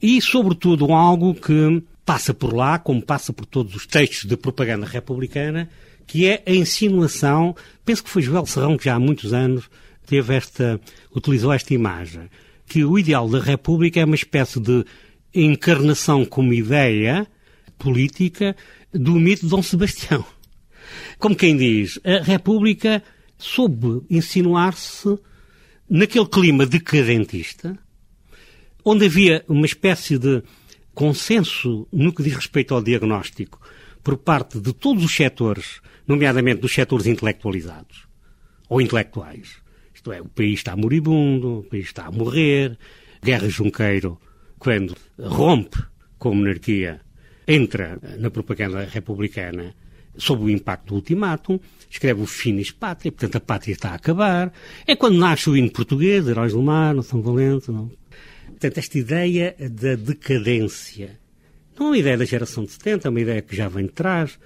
e, 0.00 0.20
sobretudo, 0.20 0.92
algo 0.92 1.34
que 1.34 1.82
passa 2.04 2.34
por 2.34 2.52
lá, 2.52 2.78
como 2.78 3.00
passa 3.02 3.32
por 3.32 3.46
todos 3.46 3.74
os 3.74 3.86
textos 3.86 4.28
de 4.28 4.36
propaganda 4.36 4.86
republicana, 4.86 5.68
que 6.12 6.26
é 6.26 6.42
a 6.46 6.50
insinuação, 6.50 7.56
penso 7.86 8.04
que 8.04 8.10
foi 8.10 8.20
Joel 8.20 8.44
Serrão 8.44 8.76
que 8.76 8.84
já 8.84 8.96
há 8.96 9.00
muitos 9.00 9.32
anos 9.32 9.70
teve 10.06 10.34
esta, 10.34 10.78
utilizou 11.16 11.50
esta 11.50 11.72
imagem, 11.72 12.28
que 12.66 12.84
o 12.84 12.98
ideal 12.98 13.26
da 13.30 13.40
República 13.40 13.98
é 13.98 14.04
uma 14.04 14.14
espécie 14.14 14.60
de 14.60 14.84
encarnação 15.34 16.26
como 16.26 16.52
ideia 16.52 17.26
política 17.78 18.54
do 18.92 19.12
mito 19.12 19.44
de 19.44 19.48
Dom 19.48 19.62
Sebastião. 19.62 20.22
Como 21.18 21.34
quem 21.34 21.56
diz, 21.56 21.98
a 22.04 22.22
República 22.22 23.02
soube 23.38 24.02
insinuar-se 24.10 25.18
naquele 25.88 26.26
clima 26.26 26.66
decadentista, 26.66 27.78
onde 28.84 29.06
havia 29.06 29.42
uma 29.48 29.64
espécie 29.64 30.18
de 30.18 30.42
consenso 30.92 31.88
no 31.90 32.12
que 32.12 32.22
diz 32.22 32.34
respeito 32.34 32.74
ao 32.74 32.82
diagnóstico 32.82 33.58
por 34.04 34.18
parte 34.18 34.60
de 34.60 34.74
todos 34.74 35.02
os 35.02 35.14
setores 35.14 35.80
nomeadamente 36.06 36.60
dos 36.60 36.74
setores 36.74 37.06
intelectualizados 37.06 38.06
ou 38.68 38.80
intelectuais. 38.80 39.62
Isto 39.94 40.12
é, 40.12 40.20
o 40.20 40.28
país 40.28 40.54
está 40.54 40.76
moribundo, 40.76 41.60
o 41.60 41.62
país 41.64 41.86
está 41.86 42.06
a 42.06 42.10
morrer. 42.10 42.78
Guerra 43.22 43.48
Junqueiro, 43.48 44.20
quando 44.58 44.96
rompe 45.18 45.78
com 46.18 46.30
a 46.30 46.34
monarquia, 46.34 47.00
entra 47.46 47.98
na 48.18 48.30
propaganda 48.30 48.84
republicana 48.84 49.74
sob 50.16 50.44
o 50.44 50.50
impacto 50.50 50.88
do 50.88 50.94
ultimátum, 50.96 51.58
escreve 51.88 52.20
o 52.20 52.26
Finis 52.26 52.70
Pátria, 52.70 53.10
portanto 53.10 53.36
a 53.36 53.40
pátria 53.40 53.72
está 53.72 53.90
a 53.90 53.94
acabar. 53.94 54.52
É 54.86 54.94
quando 54.94 55.18
nasce 55.18 55.48
o 55.48 55.56
hino 55.56 55.70
português, 55.70 56.26
Heróis 56.26 56.52
do 56.52 56.62
Mar, 56.62 56.94
não 56.94 57.02
São 57.02 57.22
Valente, 57.22 57.70
não. 57.70 57.90
Portanto, 58.46 58.78
esta 58.78 58.98
ideia 58.98 59.56
da 59.58 59.94
decadência 59.94 61.18
não 61.78 61.86
é 61.86 61.90
uma 61.90 61.98
ideia 61.98 62.18
da 62.18 62.24
geração 62.24 62.64
de 62.64 62.72
70, 62.72 63.08
é 63.08 63.10
uma 63.10 63.20
ideia 63.20 63.42
que 63.42 63.56
já 63.56 63.68
vem 63.68 63.86
de 63.86 63.92
trás, 63.92 64.38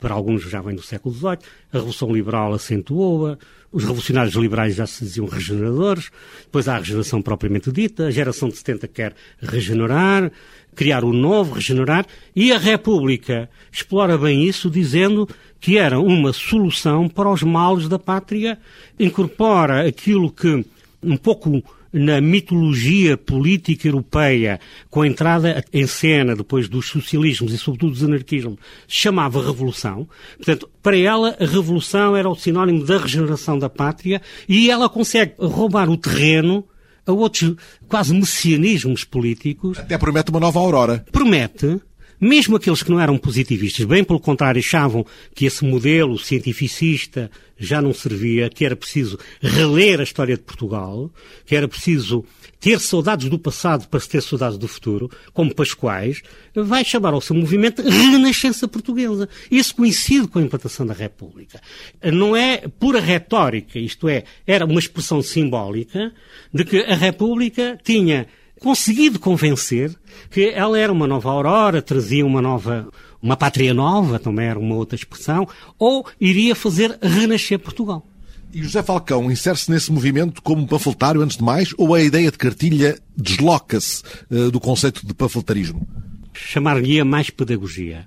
para 0.00 0.14
alguns 0.14 0.42
já 0.42 0.60
vem 0.60 0.74
do 0.74 0.82
século 0.82 1.14
XVIII, 1.14 1.38
a 1.72 1.76
Revolução 1.76 2.12
Liberal 2.12 2.52
acentuou-a, 2.52 3.38
os 3.72 3.82
revolucionários 3.82 4.34
liberais 4.36 4.76
já 4.76 4.86
se 4.86 5.04
diziam 5.04 5.26
regeneradores, 5.26 6.10
depois 6.44 6.68
há 6.68 6.76
a 6.76 6.78
regeneração 6.78 7.20
propriamente 7.20 7.72
dita, 7.72 8.06
a 8.06 8.10
geração 8.10 8.48
de 8.48 8.56
70 8.56 8.86
quer 8.86 9.14
regenerar, 9.40 10.30
criar 10.76 11.04
o 11.04 11.12
novo, 11.12 11.54
regenerar, 11.54 12.06
e 12.36 12.52
a 12.52 12.58
República 12.58 13.50
explora 13.72 14.16
bem 14.16 14.44
isso, 14.44 14.70
dizendo 14.70 15.28
que 15.60 15.76
era 15.76 15.98
uma 15.98 16.32
solução 16.32 17.08
para 17.08 17.28
os 17.28 17.42
males 17.42 17.88
da 17.88 17.98
pátria, 17.98 18.58
incorpora 18.98 19.88
aquilo 19.88 20.30
que 20.30 20.64
um 21.02 21.16
pouco 21.16 21.62
na 21.94 22.20
mitologia 22.20 23.16
política 23.16 23.86
europeia, 23.86 24.58
com 24.90 25.02
a 25.02 25.06
entrada 25.06 25.64
em 25.72 25.86
cena 25.86 26.34
depois 26.34 26.68
dos 26.68 26.88
socialismos 26.88 27.52
e 27.52 27.58
sobretudo 27.58 27.92
dos 27.92 28.02
anarquismos, 28.02 28.58
chamava 28.88 29.44
Revolução. 29.44 30.08
Portanto, 30.36 30.68
para 30.82 30.98
ela, 30.98 31.36
a 31.38 31.46
Revolução 31.46 32.16
era 32.16 32.28
o 32.28 32.34
sinónimo 32.34 32.84
da 32.84 32.98
regeneração 32.98 33.56
da 33.56 33.70
pátria 33.70 34.20
e 34.48 34.68
ela 34.68 34.88
consegue 34.88 35.34
roubar 35.38 35.88
o 35.88 35.96
terreno 35.96 36.64
a 37.06 37.12
outros 37.12 37.54
quase 37.86 38.12
messianismos 38.12 39.04
políticos. 39.04 39.78
Até 39.78 39.96
promete 39.96 40.30
uma 40.30 40.40
nova 40.40 40.58
aurora. 40.58 41.04
Promete, 41.12 41.80
mesmo 42.20 42.56
aqueles 42.56 42.82
que 42.82 42.90
não 42.90 43.00
eram 43.00 43.18
positivistas, 43.18 43.84
bem 43.84 44.04
pelo 44.04 44.20
contrário, 44.20 44.58
achavam 44.58 45.04
que 45.34 45.46
esse 45.46 45.64
modelo 45.64 46.18
cientificista 46.18 47.30
já 47.56 47.80
não 47.80 47.94
servia, 47.94 48.50
que 48.50 48.64
era 48.64 48.76
preciso 48.76 49.18
reler 49.40 50.00
a 50.00 50.02
história 50.02 50.36
de 50.36 50.42
Portugal, 50.42 51.10
que 51.46 51.54
era 51.54 51.68
preciso 51.68 52.24
ter 52.60 52.80
saudades 52.80 53.28
do 53.28 53.38
passado 53.38 53.86
para 53.88 54.00
se 54.00 54.08
ter 54.08 54.22
saudades 54.22 54.56
do 54.56 54.66
futuro, 54.66 55.10
como 55.32 55.54
Pascoais, 55.54 56.22
vai 56.54 56.84
chamar 56.84 57.12
ao 57.12 57.20
seu 57.20 57.36
movimento 57.36 57.82
Renascença 57.82 58.66
Portuguesa. 58.66 59.28
Isso 59.50 59.74
coincide 59.74 60.28
com 60.28 60.38
a 60.38 60.42
implantação 60.42 60.86
da 60.86 60.94
República. 60.94 61.60
Não 62.02 62.34
é 62.34 62.66
pura 62.66 63.00
retórica, 63.00 63.78
isto 63.78 64.08
é, 64.08 64.24
era 64.46 64.64
uma 64.64 64.80
expressão 64.80 65.20
simbólica 65.20 66.12
de 66.52 66.64
que 66.64 66.78
a 66.78 66.96
República 66.96 67.78
tinha 67.84 68.26
conseguido 68.64 69.18
convencer 69.18 69.94
que 70.30 70.48
ela 70.48 70.78
era 70.78 70.90
uma 70.90 71.06
nova 71.06 71.30
aurora, 71.30 71.82
trazia 71.82 72.24
uma 72.24 72.40
nova, 72.40 72.88
uma 73.20 73.36
pátria 73.36 73.74
nova, 73.74 74.18
também 74.18 74.46
era 74.46 74.58
uma 74.58 74.74
outra 74.74 74.96
expressão, 74.96 75.46
ou 75.78 76.06
iria 76.18 76.54
fazer 76.54 76.98
renascer 77.02 77.58
Portugal. 77.58 78.06
E 78.54 78.62
José 78.62 78.82
Falcão 78.82 79.30
insere-se 79.30 79.70
nesse 79.70 79.92
movimento 79.92 80.40
como 80.40 80.66
panfletário, 80.66 81.20
antes 81.20 81.36
de 81.36 81.44
mais, 81.44 81.74
ou 81.76 81.94
a 81.94 82.00
ideia 82.00 82.30
de 82.30 82.38
cartilha 82.38 82.98
desloca-se 83.14 84.02
uh, 84.30 84.50
do 84.50 84.58
conceito 84.58 85.06
de 85.06 85.12
panfletarismo? 85.12 85.86
Chamar-lhe 86.32 87.04
mais 87.04 87.28
pedagogia. 87.28 88.06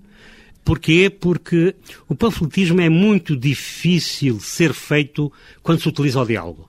Porquê? 0.65 1.07
Porque 1.07 1.75
o 2.09 2.15
panfletismo 2.15 2.81
é 2.81 2.89
muito 2.89 3.37
difícil 3.37 4.39
ser 4.39 4.73
feito 4.73 5.31
quando 5.61 5.81
se 5.81 5.87
utiliza 5.87 6.19
o 6.19 6.25
diálogo. 6.25 6.67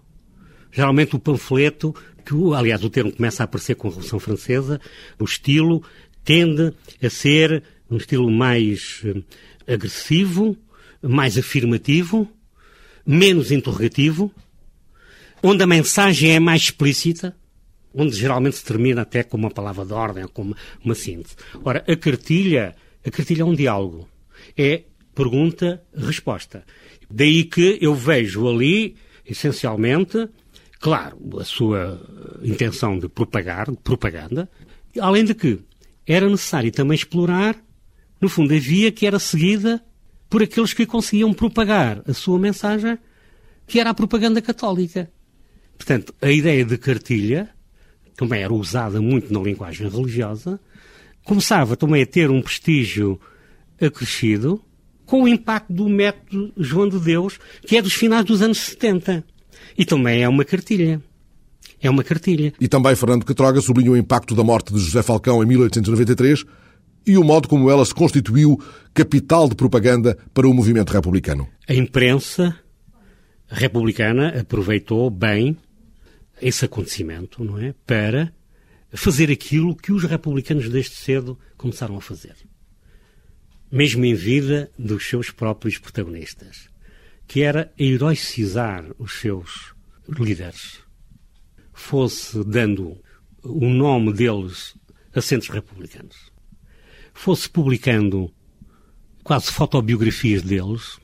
Geralmente 0.71 1.17
o 1.17 1.19
panfleto, 1.19 1.95
que 2.29 2.35
aliás 2.55 2.85
o 2.85 2.91
termo 2.91 3.11
começa 3.11 3.43
a 3.43 3.45
aparecer 3.45 3.75
com 3.75 3.89
a 3.89 3.91
Revolução 3.91 4.21
Francesa, 4.21 4.79
o 5.19 5.25
estilo 5.25 5.83
tende 6.23 6.75
a 7.03 7.09
ser 7.09 7.63
um 7.91 7.97
estilo 7.97 8.31
mais 8.31 9.01
eh, 9.03 9.73
agressivo, 9.73 10.55
mais 11.01 11.39
afirmativo, 11.39 12.31
menos 13.07 13.51
interrogativo, 13.51 14.31
onde 15.43 15.63
a 15.63 15.67
mensagem 15.67 16.33
é 16.33 16.39
mais 16.39 16.65
explícita, 16.65 17.35
onde 17.95 18.15
geralmente 18.15 18.57
se 18.57 18.65
termina 18.65 19.01
até 19.01 19.23
com 19.23 19.39
uma 19.39 19.51
palavra 19.51 19.87
de 19.87 19.95
ordem 19.95 20.23
ou 20.25 20.29
com 20.29 20.43
uma, 20.43 20.57
uma 20.85 20.95
síntese. 20.95 21.35
Ora, 21.65 21.83
a 21.89 21.97
cartilha, 21.97 22.77
a 23.07 23.11
cartilha 23.11 23.41
é 23.41 23.47
um 23.47 23.55
diálogo. 23.55 24.07
É 24.55 24.83
pergunta-resposta. 25.15 26.63
Daí 27.11 27.45
que 27.45 27.79
eu 27.81 27.95
vejo 27.95 28.47
ali, 28.47 28.97
essencialmente, 29.25 30.29
claro, 30.79 31.19
a 31.39 31.45
sua 31.45 32.01
intenção 32.43 32.99
de 32.99 33.09
propagar, 33.09 33.71
de 33.71 33.77
propaganda, 33.77 34.49
além 35.01 35.25
de 35.25 35.35
que 35.35 35.61
era 36.07 36.29
necessário 36.29 36.73
também 36.73 36.95
explorar, 36.95 37.57
no 38.21 38.29
fundo, 38.29 38.55
a 38.55 38.59
via 38.59 38.91
que 38.91 39.07
era 39.07 39.19
seguida 39.19 39.83
por 40.29 40.43
aqueles 40.43 40.73
que 40.73 40.87
conseguiam 40.87 41.33
propagar 41.33 42.03
a 42.07 42.13
sua 42.13 42.39
mensagem, 42.39 42.99
que 43.67 43.79
era 43.79 43.91
a 43.91 43.95
propaganda 43.95 44.41
católica. 44.41 45.11
Portanto, 45.77 46.15
a 46.21 46.31
ideia 46.31 46.65
de 46.65 46.77
cartilha, 46.77 47.51
também 48.17 48.43
era 48.43 48.53
usada 48.53 49.01
muito 49.01 49.33
na 49.33 49.41
linguagem 49.41 49.89
religiosa, 49.89 50.59
começava 51.25 51.77
também 51.77 52.03
a 52.03 52.07
ter 52.07 52.31
um 52.31 52.43
prestígio 52.43 53.21
acrescido 53.81 54.63
com 55.07 55.23
o 55.23 55.29
impacto 55.29 55.73
do 55.73 55.89
método 55.89 56.53
João 56.57 56.89
de 56.89 56.99
Deus, 56.99 57.39
que 57.63 57.77
é 57.77 57.83
dos 57.83 57.95
finais 57.95 58.25
dos 58.25 58.43
anos 58.43 58.59
70. 58.59 59.25
E 59.79 59.85
também 59.85 60.25
é 60.25 60.29
uma 60.29 60.45
cartilha. 60.45 61.01
É 61.81 61.89
uma 61.89 62.03
cartilha. 62.03 62.53
E 62.61 62.67
também 62.67 62.97
Fernando 62.97 63.25
Catroga 63.25 63.61
sublinha 63.61 63.93
o 63.93 63.97
impacto 63.97 64.35
da 64.35 64.43
morte 64.43 64.75
de 64.75 64.81
José 64.81 65.01
Falcão 65.05 65.41
em 65.41 65.47
1893 65.47 66.45
e 67.07 67.17
o 67.17 67.23
modo 67.23 67.49
como 67.49 67.71
ela 67.71 67.85
se 67.85 67.95
constituiu 67.95 68.61
capital 68.93 69.49
de 69.49 69.55
propaganda 69.55 70.19
para 70.35 70.49
o 70.49 70.53
movimento 70.53 70.93
republicano. 70.93 71.49
A 71.69 71.73
imprensa 71.73 72.59
republicana 73.47 74.41
aproveitou 74.41 75.09
bem 75.09 75.57
esse 76.43 76.65
acontecimento, 76.65 77.45
não 77.45 77.59
é? 77.59 77.73
Para 77.87 78.33
fazer 78.93 79.31
aquilo 79.31 79.77
que 79.77 79.93
os 79.93 80.03
republicanos 80.03 80.69
desde 80.69 80.97
cedo 80.97 81.39
começaram 81.57 81.97
a 81.97 82.01
fazer. 82.01 82.35
Mesmo 83.71 84.05
em 84.05 84.15
vida 84.15 84.71
dos 84.77 85.07
seus 85.07 85.31
próprios 85.31 85.79
protagonistas, 85.79 86.69
que 87.29 87.43
era 87.43 87.73
heroicizar 87.79 88.85
os 88.99 89.21
seus 89.21 89.75
líderes. 90.09 90.81
Fosse 91.75 92.43
dando 92.43 92.99
o 93.45 93.69
nome 93.69 94.15
deles 94.15 94.75
a 95.15 95.21
centros 95.21 95.51
republicanos. 95.51 96.33
Fosse 97.13 97.49
publicando 97.49 98.33
quase 99.23 99.53
fotobiografias 99.53 100.43
deles, 100.43 100.99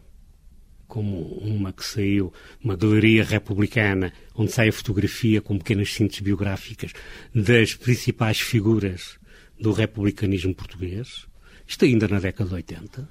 como 0.88 1.20
uma 1.38 1.72
que 1.72 1.84
saiu, 1.84 2.32
uma 2.62 2.74
galeria 2.74 3.22
republicana, 3.22 4.12
onde 4.34 4.50
sai 4.52 4.68
a 4.68 4.72
fotografia 4.72 5.42
com 5.42 5.58
pequenas 5.58 5.92
síntese 5.92 6.22
biográficas 6.22 6.92
das 7.34 7.74
principais 7.74 8.40
figuras 8.40 9.18
do 9.60 9.72
republicanismo 9.72 10.54
português, 10.54 11.26
isto 11.66 11.84
ainda 11.84 12.08
na 12.08 12.18
década 12.18 12.48
de 12.48 12.54
80, 12.56 13.08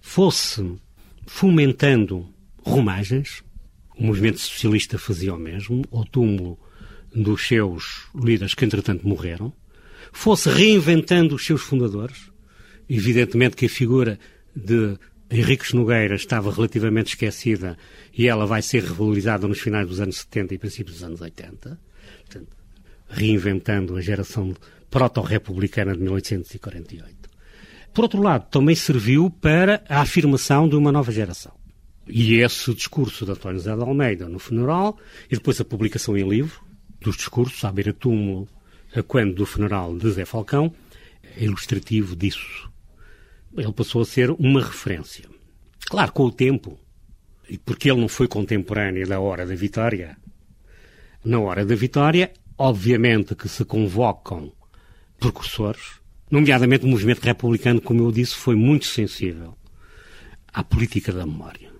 fosse 0.00 0.78
fomentando 1.26 2.28
romagens, 2.62 3.42
o 3.96 4.04
movimento 4.04 4.40
socialista 4.40 4.98
fazia 4.98 5.34
o 5.34 5.38
mesmo, 5.38 5.84
ao 5.90 6.04
túmulo 6.04 6.58
dos 7.14 7.46
seus 7.46 8.06
líderes 8.14 8.54
que 8.54 8.64
entretanto 8.64 9.06
morreram, 9.06 9.52
fosse 10.12 10.48
reinventando 10.48 11.34
os 11.34 11.44
seus 11.44 11.62
fundadores. 11.62 12.30
Evidentemente 12.88 13.56
que 13.56 13.66
a 13.66 13.70
figura 13.70 14.18
de 14.54 14.98
Henriques 15.30 15.72
Nogueira 15.72 16.14
estava 16.14 16.52
relativamente 16.52 17.08
esquecida 17.08 17.78
e 18.12 18.28
ela 18.28 18.46
vai 18.46 18.60
ser 18.60 18.82
revalorizada 18.82 19.48
nos 19.48 19.60
finais 19.60 19.88
dos 19.88 20.00
anos 20.00 20.18
70 20.18 20.54
e 20.54 20.58
princípios 20.58 20.96
dos 20.96 21.04
anos 21.04 21.20
80, 21.20 21.80
portanto, 22.20 22.56
reinventando 23.08 23.96
a 23.96 24.00
geração 24.00 24.54
proto-republicana 24.90 25.94
de 25.94 26.02
1848. 26.02 27.21
Por 27.92 28.04
outro 28.04 28.22
lado, 28.22 28.48
também 28.50 28.74
serviu 28.74 29.30
para 29.30 29.82
a 29.88 30.00
afirmação 30.00 30.68
de 30.68 30.76
uma 30.76 30.90
nova 30.90 31.12
geração. 31.12 31.52
E 32.08 32.36
esse 32.36 32.74
discurso 32.74 33.24
de 33.24 33.32
António 33.32 33.58
José 33.58 33.76
de 33.76 33.82
Almeida 33.82 34.28
no 34.28 34.38
funeral, 34.38 34.98
e 35.30 35.36
depois 35.36 35.60
a 35.60 35.64
publicação 35.64 36.16
em 36.16 36.28
livro 36.28 36.60
dos 37.00 37.16
discursos 37.16 37.62
à 37.64 37.70
beira-túmulo 37.70 38.48
quando 39.08 39.34
do 39.34 39.46
funeral 39.46 39.96
de 39.96 40.10
Zé 40.10 40.24
Falcão, 40.24 40.72
é 41.36 41.44
ilustrativo 41.44 42.14
disso. 42.14 42.70
Ele 43.56 43.72
passou 43.72 44.02
a 44.02 44.04
ser 44.04 44.30
uma 44.30 44.60
referência. 44.60 45.24
Claro, 45.86 46.12
com 46.12 46.24
o 46.24 46.32
tempo, 46.32 46.78
e 47.48 47.56
porque 47.56 47.90
ele 47.90 48.00
não 48.00 48.08
foi 48.08 48.28
contemporâneo 48.28 49.06
da 49.06 49.20
hora 49.20 49.46
da 49.46 49.54
vitória, 49.54 50.16
na 51.24 51.38
hora 51.40 51.64
da 51.64 51.74
vitória, 51.74 52.32
obviamente 52.58 53.34
que 53.34 53.48
se 53.48 53.64
convocam 53.64 54.52
precursores, 55.18 56.01
nomeadamente 56.32 56.86
o 56.86 56.88
movimento 56.88 57.20
republicano, 57.20 57.78
como 57.78 58.02
eu 58.02 58.10
disse, 58.10 58.34
foi 58.34 58.56
muito 58.56 58.86
sensível 58.86 59.54
à 60.50 60.64
política 60.64 61.12
da 61.12 61.26
memória. 61.26 61.70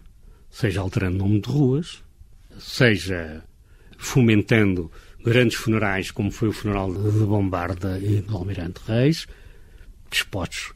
Seja 0.51 0.83
alterando 0.83 1.17
nome 1.17 1.41
de 1.41 1.49
ruas, 1.49 2.05
seja 2.59 3.43
fomentando 3.97 4.93
grandes 5.25 5.57
funerais, 5.57 6.11
como 6.11 6.31
foi 6.31 6.49
o 6.49 6.53
funeral 6.53 6.93
de 6.93 7.25
Bombarda 7.25 7.99
e 7.99 8.21
do 8.21 8.37
Almirante 8.37 8.83
Reis, 8.87 9.27
dispostos 10.11 10.75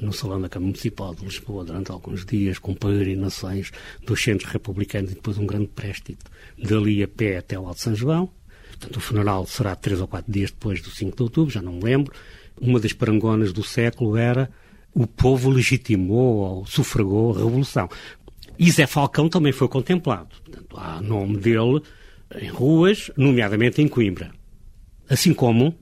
no 0.00 0.12
Salão 0.12 0.40
da 0.40 0.48
Câmara 0.48 0.68
Municipal 0.68 1.12
de 1.12 1.24
Lisboa 1.24 1.64
durante 1.64 1.90
alguns 1.90 2.24
dias, 2.24 2.60
com 2.60 2.72
peregrinações 2.72 3.72
dos 4.06 4.22
centros 4.22 4.48
republicanos 4.52 5.10
e 5.10 5.14
depois 5.16 5.38
um 5.38 5.46
grande 5.46 5.66
préstito 5.66 6.30
dali 6.56 7.02
a 7.02 7.08
pé 7.08 7.38
até 7.38 7.58
o 7.58 7.66
Alto 7.66 7.80
São 7.80 7.96
João. 7.96 8.30
Portanto, 8.68 8.96
o 8.96 9.00
funeral 9.00 9.44
será 9.44 9.74
três 9.74 10.00
ou 10.00 10.06
quatro 10.06 10.30
dias 10.30 10.52
depois 10.52 10.80
do 10.80 10.90
5 10.90 11.16
de 11.16 11.22
outubro, 11.24 11.52
já 11.52 11.60
não 11.60 11.72
me 11.72 11.82
lembro. 11.82 12.12
Uma 12.60 12.80
das 12.80 12.92
parangonas 12.92 13.52
do 13.52 13.62
século 13.62 14.16
era 14.16 14.50
o 14.94 15.06
povo 15.06 15.50
legitimou 15.50 16.36
ou 16.36 16.66
sufragou 16.66 17.32
a 17.34 17.38
Revolução. 17.38 17.88
E 18.58 18.70
Zé 18.70 18.86
Falcão 18.86 19.28
também 19.28 19.52
foi 19.52 19.68
contemplado. 19.68 20.28
Portanto, 20.44 20.76
há 20.76 21.00
nome 21.00 21.36
dele 21.36 21.80
em 22.40 22.48
ruas, 22.48 23.10
nomeadamente 23.16 23.80
em 23.80 23.88
Coimbra. 23.88 24.32
Assim 25.08 25.32
como 25.32 25.78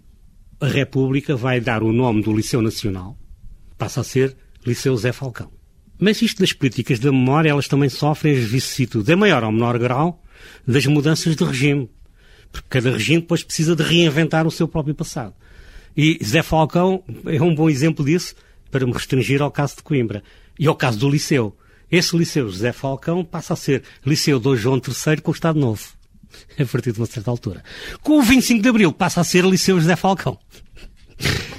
a 0.60 0.66
República 0.66 1.34
vai 1.34 1.60
dar 1.60 1.82
o 1.82 1.92
nome 1.92 2.22
do 2.22 2.34
Liceu 2.34 2.62
Nacional, 2.62 3.16
passa 3.78 4.00
a 4.00 4.04
ser 4.04 4.36
Liceu 4.64 4.96
Zé 4.96 5.12
Falcão. 5.12 5.50
Mas 5.98 6.20
isto 6.20 6.40
das 6.40 6.52
políticas 6.52 6.98
da 6.98 7.10
memória, 7.10 7.50
elas 7.50 7.68
também 7.68 7.88
sofrem 7.88 8.36
as 8.36 8.44
vicissitudes, 8.44 9.16
maior 9.16 9.42
ou 9.42 9.52
menor 9.52 9.78
grau, 9.78 10.22
das 10.66 10.84
mudanças 10.86 11.34
de 11.34 11.44
regime. 11.44 11.90
Porque 12.52 12.68
cada 12.68 12.90
regime 12.90 13.20
depois 13.20 13.42
precisa 13.42 13.74
de 13.74 13.82
reinventar 13.82 14.46
o 14.46 14.50
seu 14.50 14.68
próprio 14.68 14.94
passado. 14.94 15.34
E 15.96 16.18
Zé 16.22 16.42
Falcão 16.42 17.02
é 17.26 17.40
um 17.40 17.54
bom 17.54 17.70
exemplo 17.70 18.04
disso, 18.04 18.34
para 18.70 18.86
me 18.86 18.92
restringir 18.92 19.40
ao 19.40 19.50
caso 19.50 19.76
de 19.76 19.82
Coimbra. 19.82 20.22
E 20.58 20.66
ao 20.66 20.74
caso 20.74 20.98
do 20.98 21.08
Liceu. 21.08 21.56
Esse 21.90 22.16
Liceu 22.16 22.48
José 22.48 22.72
Falcão 22.72 23.24
passa 23.24 23.54
a 23.54 23.56
ser 23.56 23.82
Liceu 24.04 24.40
do 24.40 24.56
João 24.56 24.76
III 24.76 25.20
com 25.20 25.30
o 25.30 25.34
Estado 25.34 25.58
Novo. 25.58 25.96
a 26.58 26.64
partir 26.64 26.92
de 26.92 27.00
uma 27.00 27.06
certa 27.06 27.30
altura. 27.30 27.62
Com 28.02 28.18
o 28.18 28.22
25 28.22 28.62
de 28.62 28.68
Abril 28.68 28.92
passa 28.92 29.20
a 29.20 29.24
ser 29.24 29.44
Liceu 29.44 29.78
José 29.80 29.96
Falcão. 29.96 30.38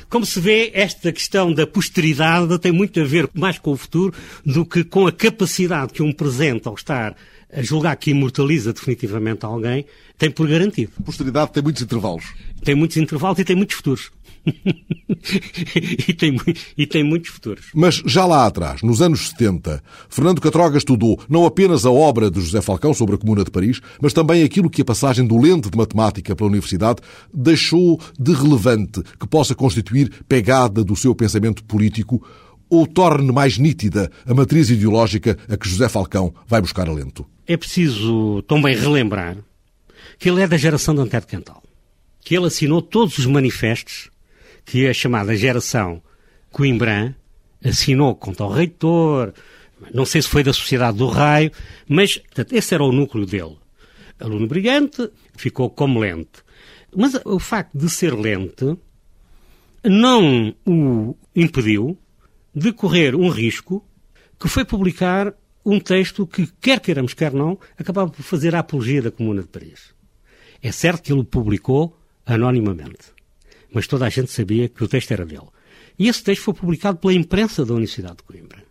Como 0.10 0.26
se 0.26 0.40
vê, 0.40 0.72
esta 0.74 1.12
questão 1.12 1.52
da 1.52 1.68
posteridade 1.68 2.58
tem 2.60 2.72
muito 2.72 3.00
a 3.02 3.04
ver 3.04 3.30
mais 3.34 3.60
com 3.60 3.72
o 3.72 3.78
futuro 3.78 4.14
do 4.46 4.66
que 4.66 4.84
com 4.84 5.08
a 5.08 5.12
capacidade 5.12 5.92
que 5.92 6.02
um 6.02 6.14
presente, 6.14 6.68
ao 6.68 6.76
estar 6.76 7.16
a 7.52 7.62
julgar 7.62 7.96
que 7.96 8.12
imortaliza 8.12 8.72
definitivamente 8.72 9.46
alguém, 9.46 9.86
tem 10.18 10.30
por 10.30 10.48
garantido. 10.48 10.92
A 11.00 11.04
posteridade 11.04 11.52
tem 11.52 11.64
muitos 11.64 11.82
intervalos. 11.82 12.26
Tem 12.64 12.76
muitos 12.76 12.98
intervalos 12.98 13.40
e 13.40 13.44
tem 13.44 13.56
muitos 13.56 13.76
futuros. 13.76 14.12
e, 16.08 16.14
tem, 16.14 16.38
e 16.78 16.88
tem 16.88 17.04
muitos 17.04 17.30
futuros. 17.32 17.66
Mas 17.74 17.96
já 18.06 18.26
lá 18.26 18.46
atrás, 18.46 18.82
nos 18.82 19.02
anos 19.02 19.30
70, 19.30 19.84
Fernando 20.10 20.42
Catroga 20.42 20.78
estudou 20.78 21.20
não 21.30 21.46
apenas 21.46 21.86
a 21.86 21.92
obra 21.92 22.32
de 22.32 22.40
José 22.40 22.62
Falcão 22.62 22.94
sobre 22.94 23.16
a 23.16 23.18
Comuna 23.18 23.44
de 23.44 23.52
Paris, 23.52 23.82
mas 24.02 24.14
também 24.14 24.44
aquilo 24.44 24.70
que 24.70 24.82
a 24.82 24.86
passagem 24.86 25.26
do 25.26 25.38
lente 25.38 25.70
de 25.70 25.78
matemática 25.78 26.36
pela 26.36 26.50
Universidade 26.50 27.02
deixou 27.34 28.00
de 28.18 28.34
relevante 28.34 29.02
que 29.20 29.28
possa 29.28 29.54
constituir 29.54 30.12
pegada 30.28 30.84
do 30.84 30.96
seu 30.96 31.14
pensamento 31.14 31.64
político 31.64 32.26
ou 32.70 32.86
torne 32.86 33.32
mais 33.32 33.58
nítida 33.58 34.12
a 34.26 34.34
matriz 34.34 34.70
ideológica 34.70 35.38
a 35.50 35.58
que 35.58 35.70
José 35.70 35.88
Falcão 35.88 36.34
vai 36.48 36.62
buscar 36.62 36.90
alento? 36.90 37.26
É 37.46 37.56
preciso 37.56 38.42
também 38.44 38.76
relembrar 38.76 39.38
que 40.20 40.30
ele 40.30 40.42
é 40.42 40.48
da 40.48 40.58
geração 40.58 40.94
de 40.94 41.02
Antero 41.02 41.28
Cantal, 41.28 41.64
que 42.22 42.36
ele 42.36 42.48
assinou 42.48 42.82
todos 42.82 43.18
os 43.18 43.26
manifestos 43.26 44.10
que 44.68 44.86
a 44.86 44.94
chamada 44.94 45.36
geração 45.36 46.04
Coimbran 46.52 47.16
assinou 47.64 48.16
contra 48.16 48.46
o 48.46 48.52
reitor, 48.52 49.34
não 49.94 50.06
sei 50.06 50.22
se 50.22 50.28
foi 50.28 50.44
da 50.44 50.52
Sociedade 50.52 50.98
do 50.98 51.08
Raio, 51.08 51.52
mas 51.88 52.18
portanto, 52.18 52.54
esse 52.54 52.74
era 52.76 52.84
o 52.84 52.92
núcleo 52.92 53.26
dele. 53.26 53.58
Aluno 54.20 54.46
brilhante, 54.46 55.10
ficou 55.38 55.70
como 55.70 56.00
lente. 56.00 56.44
Mas 56.94 57.14
o 57.24 57.40
facto 57.40 57.78
de 57.78 57.90
ser 57.90 58.14
lente 58.14 58.78
não 59.84 60.54
o 60.66 61.16
impediu 61.34 61.98
de 62.54 62.74
correr 62.74 63.16
um 63.16 63.30
risco 63.30 63.86
que 64.38 64.50
foi 64.50 64.66
publicar 64.66 65.34
um 65.66 65.80
texto 65.80 66.28
que, 66.28 66.48
quer 66.60 66.82
queiramos, 66.82 67.14
quer 67.14 67.32
não, 67.32 67.58
acabava 67.78 68.10
por 68.10 68.24
fazer 68.24 68.54
a 68.54 68.60
apologia 68.60 69.02
da 69.02 69.12
Comuna 69.12 69.44
de 69.44 69.48
Paris. 69.48 69.96
É 70.62 70.72
certo 70.72 71.04
que 71.04 71.14
ele 71.14 71.22
o 71.22 71.26
publicou 71.26 71.98
anonimamente, 72.26 73.17
mas 73.78 73.86
toda 73.86 74.08
a 74.08 74.10
gente 74.10 74.32
sabia 74.32 74.68
que 74.68 74.84
o 74.84 74.88
texto 74.88 75.12
era 75.12 75.24
dele. 75.24 75.50
E 76.00 76.08
esse 76.08 76.24
texto 76.24 76.46
foi 76.46 76.56
publicado 76.56 76.98
pela 76.98 77.14
imprensa 77.14 77.64
da 77.64 77.76
Universidade 77.76 78.18
de 78.18 78.24
Coimbra. 78.24 78.64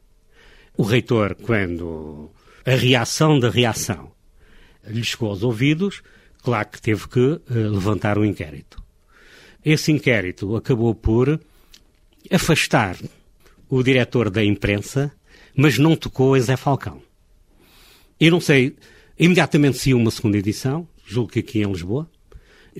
O 0.77 0.83
reitor, 0.83 1.37
quando 1.37 2.29
a 2.65 2.73
reação 2.73 3.39
da 3.39 3.49
reação 3.49 4.11
lhe 4.85 5.05
chegou 5.05 5.31
aos 5.31 5.45
ouvidos, 5.45 6.03
claro 6.43 6.69
que 6.71 6.83
teve 6.83 7.07
que 7.07 7.21
uh, 7.21 7.43
levantar 7.49 8.19
um 8.19 8.25
inquérito. 8.25 8.83
Esse 9.65 9.93
inquérito 9.93 10.57
acabou 10.57 10.93
por 10.93 11.41
afastar 12.29 12.99
o 13.69 13.85
diretor 13.85 14.29
da 14.29 14.45
imprensa, 14.45 15.13
mas 15.55 15.79
não 15.79 15.95
tocou 15.95 16.37
em 16.37 16.41
Zé 16.41 16.57
Falcão. 16.57 17.01
Eu 18.19 18.33
não 18.33 18.41
sei, 18.41 18.75
imediatamente 19.17 19.79
saiu 19.79 19.99
uma 19.99 20.11
segunda 20.11 20.37
edição, 20.37 20.89
julgo 21.07 21.31
que 21.31 21.39
aqui 21.39 21.61
em 21.61 21.71
Lisboa, 21.71 22.11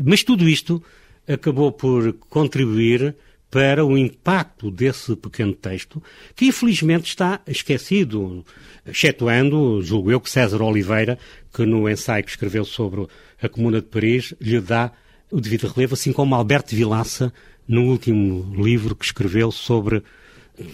mas 0.03 0.25
tudo 0.25 0.49
isto 0.49 0.83
acabou 1.27 1.73
por 1.73 2.13
contribuir 2.29 3.15
para 3.51 3.85
o 3.85 3.97
impacto 3.97 4.71
desse 4.71 5.17
pequeno 5.17 5.55
texto, 5.55 6.03
que 6.35 6.47
infelizmente 6.47 7.07
está 7.07 7.41
esquecido, 7.47 8.45
excetuando, 8.85 9.81
julgo 9.83 10.11
eu, 10.11 10.21
que 10.21 10.29
César 10.29 10.63
Oliveira, 10.63 11.19
que 11.53 11.65
no 11.65 11.89
ensaio 11.89 12.25
que 12.25 12.31
escreveu 12.31 12.65
sobre 12.65 13.07
a 13.41 13.49
Comuna 13.49 13.81
de 13.81 13.87
Paris, 13.87 14.35
lhe 14.41 14.61
dá 14.61 14.93
o 15.31 15.41
devido 15.41 15.69
relevo, 15.69 15.95
assim 15.95 16.13
como 16.13 16.35
Alberto 16.35 16.75
Vilaça, 16.75 17.33
no 17.67 17.85
último 17.85 18.55
livro 18.63 18.95
que 18.95 19.05
escreveu 19.05 19.51
sobre 19.51 20.03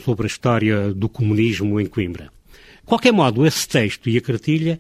sobre 0.05 0.27
a 0.27 0.29
história 0.29 0.95
do 0.95 1.09
comunismo 1.09 1.81
em 1.81 1.87
Coimbra. 1.87 2.31
De 2.83 2.87
qualquer 2.87 3.13
modo, 3.13 3.47
esse 3.47 3.67
texto 3.69 4.09
e 4.09 4.17
a 4.17 4.21
cartilha 4.21 4.79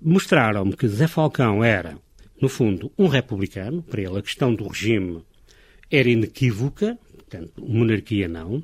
mostraram-me 0.00 0.76
que 0.76 0.88
Zé 0.88 1.06
Falcão 1.06 1.62
era, 1.62 1.96
no 2.40 2.48
fundo, 2.48 2.92
um 2.98 3.06
republicano, 3.06 3.82
para 3.82 4.02
ele 4.02 4.18
a 4.18 4.22
questão 4.22 4.54
do 4.54 4.66
regime 4.66 5.22
era 5.90 6.08
inequívoca, 6.08 6.98
portanto, 7.16 7.64
monarquia 7.64 8.28
não, 8.28 8.62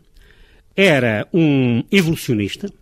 era 0.76 1.28
um 1.32 1.84
evolucionista, 1.90 2.72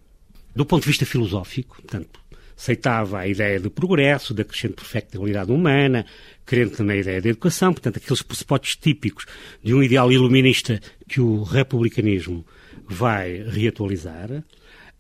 do 0.55 0.65
ponto 0.65 0.83
de 0.83 0.89
vista 0.89 1.07
filosófico, 1.07 1.77
portanto, 1.77 2.21
aceitava 2.57 3.21
a 3.21 3.29
ideia 3.29 3.61
de 3.61 3.71
progresso, 3.71 4.35
da 4.35 4.45
crescente 4.45 4.75
perfectibilidade 4.75 5.53
humana, 5.53 6.05
crente 6.45 6.83
na 6.83 6.97
ideia 6.97 7.23
da 7.23 7.29
educação, 7.29 7.73
portanto, 7.73 7.99
aqueles 7.99 8.23
pressupostos 8.23 8.75
típicos 8.77 9.27
de 9.63 9.73
um 9.73 9.83
ideal 9.83 10.11
iluminista 10.11 10.81
que 11.09 11.21
o 11.21 11.45
republicanismo 11.45 12.45
vai 12.89 13.45
reatualizar. 13.45 14.43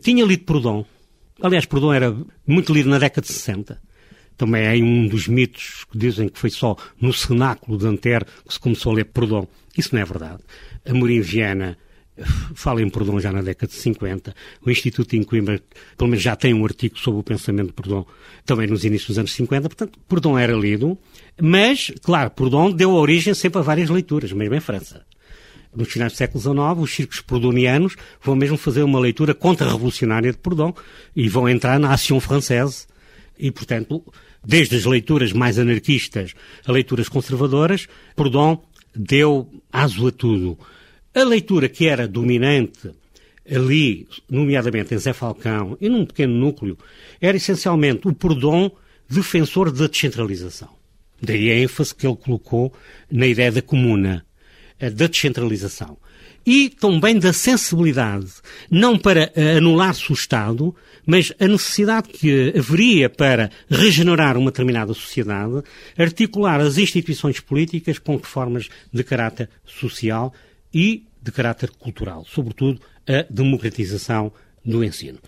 Tinha 0.00 0.24
lido 0.24 0.44
Proudhon. 0.44 0.84
Aliás, 1.42 1.66
Proudhon 1.66 1.92
era 1.92 2.16
muito 2.46 2.72
lido 2.72 2.88
na 2.88 2.98
década 2.98 3.26
de 3.26 3.32
60. 3.32 3.80
Também 4.38 4.64
é 4.64 4.82
um 4.82 5.08
dos 5.08 5.26
mitos 5.28 5.84
que 5.90 5.98
dizem 5.98 6.28
que 6.28 6.38
foi 6.38 6.48
só 6.48 6.76
no 7.00 7.12
cenáculo 7.12 7.76
de 7.76 7.86
Antero 7.86 8.24
que 8.46 8.54
se 8.54 8.60
começou 8.60 8.92
a 8.92 8.94
ler 8.94 9.04
Proudhon. 9.04 9.46
Isso 9.76 9.94
não 9.94 10.00
é 10.00 10.04
verdade. 10.04 10.42
A 10.86 10.92
Viana 11.22 11.76
eh, 12.16 12.24
fala 12.54 12.80
em 12.80 12.88
Proudhon 12.88 13.20
já 13.20 13.32
na 13.32 13.42
década 13.42 13.70
de 13.70 13.78
50. 13.78 14.34
O 14.64 14.70
Instituto 14.70 15.10
de 15.10 15.24
Coimbra, 15.24 15.60
pelo 15.96 16.08
menos, 16.08 16.22
já 16.22 16.36
tem 16.36 16.54
um 16.54 16.64
artigo 16.64 16.98
sobre 16.98 17.20
o 17.20 17.22
pensamento 17.22 17.66
de 17.66 17.72
Proudhon 17.72 18.04
também 18.46 18.68
nos 18.68 18.84
inícios 18.84 19.08
dos 19.08 19.18
anos 19.18 19.32
50. 19.32 19.68
Portanto, 19.68 19.98
Proudhon 20.08 20.38
era 20.38 20.54
lido. 20.54 20.96
Mas, 21.40 21.92
claro, 22.02 22.30
Proudhon 22.30 22.70
deu 22.70 22.92
origem 22.92 23.34
sempre 23.34 23.58
a 23.58 23.62
várias 23.62 23.90
leituras, 23.90 24.32
mesmo 24.32 24.54
em 24.54 24.60
França 24.60 25.04
nos 25.74 25.92
finais 25.92 26.12
do 26.12 26.16
século 26.16 26.40
XIX, 26.40 26.58
os 26.78 26.94
círculos 26.94 27.20
prodonianos 27.20 27.96
vão 28.22 28.34
mesmo 28.34 28.56
fazer 28.56 28.82
uma 28.82 28.98
leitura 28.98 29.34
contra-revolucionária 29.34 30.32
de 30.32 30.38
Proudhon 30.38 30.72
e 31.14 31.28
vão 31.28 31.48
entrar 31.48 31.78
na 31.78 31.92
Ação 31.92 32.20
Française. 32.20 32.86
E, 33.38 33.50
portanto, 33.50 34.02
desde 34.44 34.76
as 34.76 34.84
leituras 34.84 35.32
mais 35.32 35.58
anarquistas 35.58 36.34
a 36.66 36.72
leituras 36.72 37.08
conservadoras, 37.08 37.86
Proudhon 38.14 38.62
deu 38.94 39.48
aso 39.72 40.06
a 40.06 40.12
tudo. 40.12 40.58
A 41.14 41.22
leitura 41.24 41.68
que 41.68 41.86
era 41.86 42.06
dominante 42.06 42.90
ali, 43.50 44.06
nomeadamente 44.28 44.94
em 44.94 44.98
Zé 44.98 45.12
Falcão 45.12 45.76
e 45.80 45.88
num 45.88 46.04
pequeno 46.04 46.34
núcleo, 46.34 46.76
era 47.20 47.36
essencialmente 47.36 48.06
o 48.06 48.14
Proudhon 48.14 48.70
defensor 49.08 49.72
da 49.72 49.86
descentralização. 49.86 50.68
Daí 51.20 51.50
a 51.50 51.58
ênfase 51.58 51.94
que 51.94 52.06
ele 52.06 52.16
colocou 52.16 52.72
na 53.10 53.26
ideia 53.26 53.50
da 53.50 53.62
comuna 53.62 54.24
da 54.78 55.06
descentralização 55.06 55.98
e 56.48 56.70
também 56.70 57.18
da 57.18 57.30
sensibilidade, 57.30 58.32
não 58.70 58.98
para 58.98 59.30
eh, 59.36 59.58
anular-se 59.58 60.10
o 60.10 60.14
Estado, 60.14 60.74
mas 61.04 61.30
a 61.38 61.46
necessidade 61.46 62.08
que 62.08 62.54
haveria 62.56 63.10
para 63.10 63.50
regenerar 63.68 64.34
uma 64.38 64.50
determinada 64.50 64.94
sociedade, 64.94 65.62
articular 65.98 66.58
as 66.58 66.78
instituições 66.78 67.38
políticas 67.38 67.98
com 67.98 68.16
reformas 68.16 68.70
de 68.90 69.04
caráter 69.04 69.50
social 69.66 70.32
e 70.72 71.04
de 71.22 71.30
caráter 71.30 71.68
cultural, 71.68 72.24
sobretudo 72.24 72.80
a 73.06 73.26
democratização 73.28 74.32
do 74.64 74.82
ensino. 74.82 75.18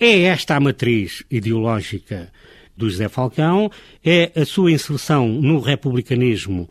É 0.00 0.22
esta 0.22 0.56
a 0.56 0.60
matriz 0.60 1.24
ideológica 1.30 2.32
do 2.74 2.88
José 2.88 3.10
Falcão, 3.10 3.70
é 4.02 4.32
a 4.34 4.46
sua 4.46 4.72
inserção 4.72 5.28
no 5.28 5.60
republicanismo 5.60 6.66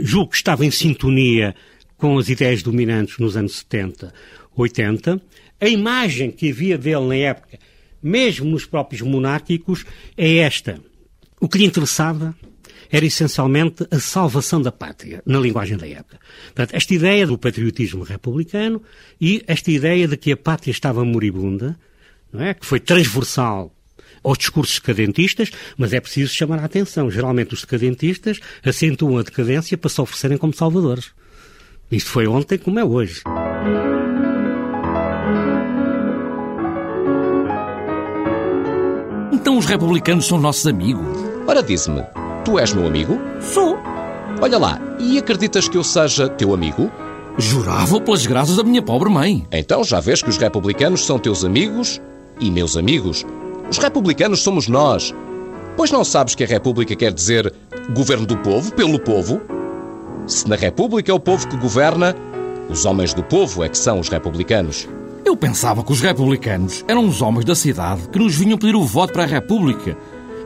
julgo 0.00 0.30
que 0.30 0.36
estava 0.36 0.64
em 0.64 0.70
sintonia 0.70 1.54
com 1.96 2.18
as 2.18 2.28
ideias 2.28 2.62
dominantes 2.62 3.18
nos 3.18 3.36
anos 3.36 3.56
70, 3.58 4.12
80. 4.56 5.20
A 5.60 5.68
imagem 5.68 6.30
que 6.30 6.50
havia 6.50 6.76
dele 6.76 7.06
na 7.06 7.16
época, 7.16 7.58
mesmo 8.02 8.50
nos 8.50 8.66
próprios 8.66 9.02
monárquicos, 9.02 9.84
é 10.16 10.36
esta. 10.36 10.80
O 11.40 11.48
que 11.48 11.58
lhe 11.58 11.64
interessava 11.64 12.34
era 12.90 13.04
essencialmente 13.04 13.86
a 13.90 13.98
salvação 13.98 14.60
da 14.60 14.70
pátria, 14.70 15.22
na 15.26 15.38
linguagem 15.38 15.76
da 15.76 15.88
época. 15.88 16.18
Portanto, 16.46 16.74
esta 16.74 16.94
ideia 16.94 17.26
do 17.26 17.38
patriotismo 17.38 18.04
republicano 18.04 18.82
e 19.20 19.42
esta 19.46 19.70
ideia 19.70 20.06
de 20.06 20.16
que 20.16 20.32
a 20.32 20.36
pátria 20.36 20.70
estava 20.70 21.04
moribunda, 21.04 21.78
não 22.32 22.42
é? 22.42 22.54
que 22.54 22.66
foi 22.66 22.80
transversal 22.80 23.72
aos 24.22 24.38
discursos 24.38 24.80
decadentistas, 24.80 25.50
mas 25.76 25.92
é 25.92 26.00
preciso 26.00 26.34
chamar 26.34 26.58
a 26.58 26.64
atenção. 26.64 27.10
Geralmente 27.10 27.54
os 27.54 27.60
decadentistas 27.60 28.40
acentuam 28.64 29.18
a 29.18 29.22
decadência 29.22 29.78
para 29.78 29.90
se 29.90 30.00
oferecerem 30.00 30.38
como 30.38 30.52
salvadores. 30.52 31.12
Isto 31.90 32.10
foi 32.10 32.26
ontem 32.26 32.58
como 32.58 32.80
é 32.80 32.84
hoje. 32.84 33.22
Então 39.32 39.56
os 39.56 39.66
republicanos 39.66 40.26
são 40.26 40.38
nossos 40.38 40.66
amigos? 40.66 41.06
Ora, 41.46 41.62
diz-me, 41.62 42.02
tu 42.44 42.58
és 42.58 42.72
meu 42.72 42.86
amigo? 42.88 43.20
Sou. 43.40 43.78
Olha 44.42 44.58
lá, 44.58 44.80
e 44.98 45.16
acreditas 45.16 45.68
que 45.68 45.78
eu 45.78 45.84
seja 45.84 46.28
teu 46.28 46.52
amigo? 46.52 46.90
Jurava 47.38 48.00
pelas 48.00 48.26
graças 48.26 48.56
da 48.56 48.64
minha 48.64 48.82
pobre 48.82 49.08
mãe. 49.08 49.46
Então 49.52 49.84
já 49.84 50.00
vês 50.00 50.20
que 50.22 50.30
os 50.30 50.38
republicanos 50.38 51.06
são 51.06 51.20
teus 51.20 51.44
amigos 51.44 52.00
e 52.40 52.50
meus 52.50 52.76
amigos. 52.76 53.24
Os 53.70 53.78
republicanos 53.78 54.42
somos 54.42 54.66
nós. 54.66 55.14
Pois 55.76 55.92
não 55.92 56.02
sabes 56.02 56.34
que 56.34 56.42
a 56.42 56.48
República 56.48 56.96
quer 56.96 57.12
dizer 57.12 57.52
governo 57.94 58.26
do 58.26 58.36
povo, 58.38 58.72
pelo 58.72 58.98
povo? 58.98 59.40
Se 60.26 60.48
na 60.48 60.56
República 60.56 61.10
é 61.10 61.14
o 61.14 61.20
povo 61.20 61.46
que 61.46 61.56
governa, 61.56 62.14
os 62.68 62.84
homens 62.84 63.14
do 63.14 63.22
povo 63.22 63.62
é 63.62 63.68
que 63.68 63.78
são 63.78 64.00
os 64.00 64.08
republicanos. 64.08 64.88
Eu 65.24 65.36
pensava 65.36 65.84
que 65.84 65.92
os 65.92 66.00
republicanos 66.00 66.84
eram 66.88 67.06
os 67.06 67.22
homens 67.22 67.44
da 67.44 67.54
cidade 67.54 68.08
que 68.08 68.18
nos 68.18 68.34
vinham 68.34 68.58
pedir 68.58 68.74
o 68.74 68.84
voto 68.84 69.12
para 69.12 69.22
a 69.22 69.26
República. 69.26 69.96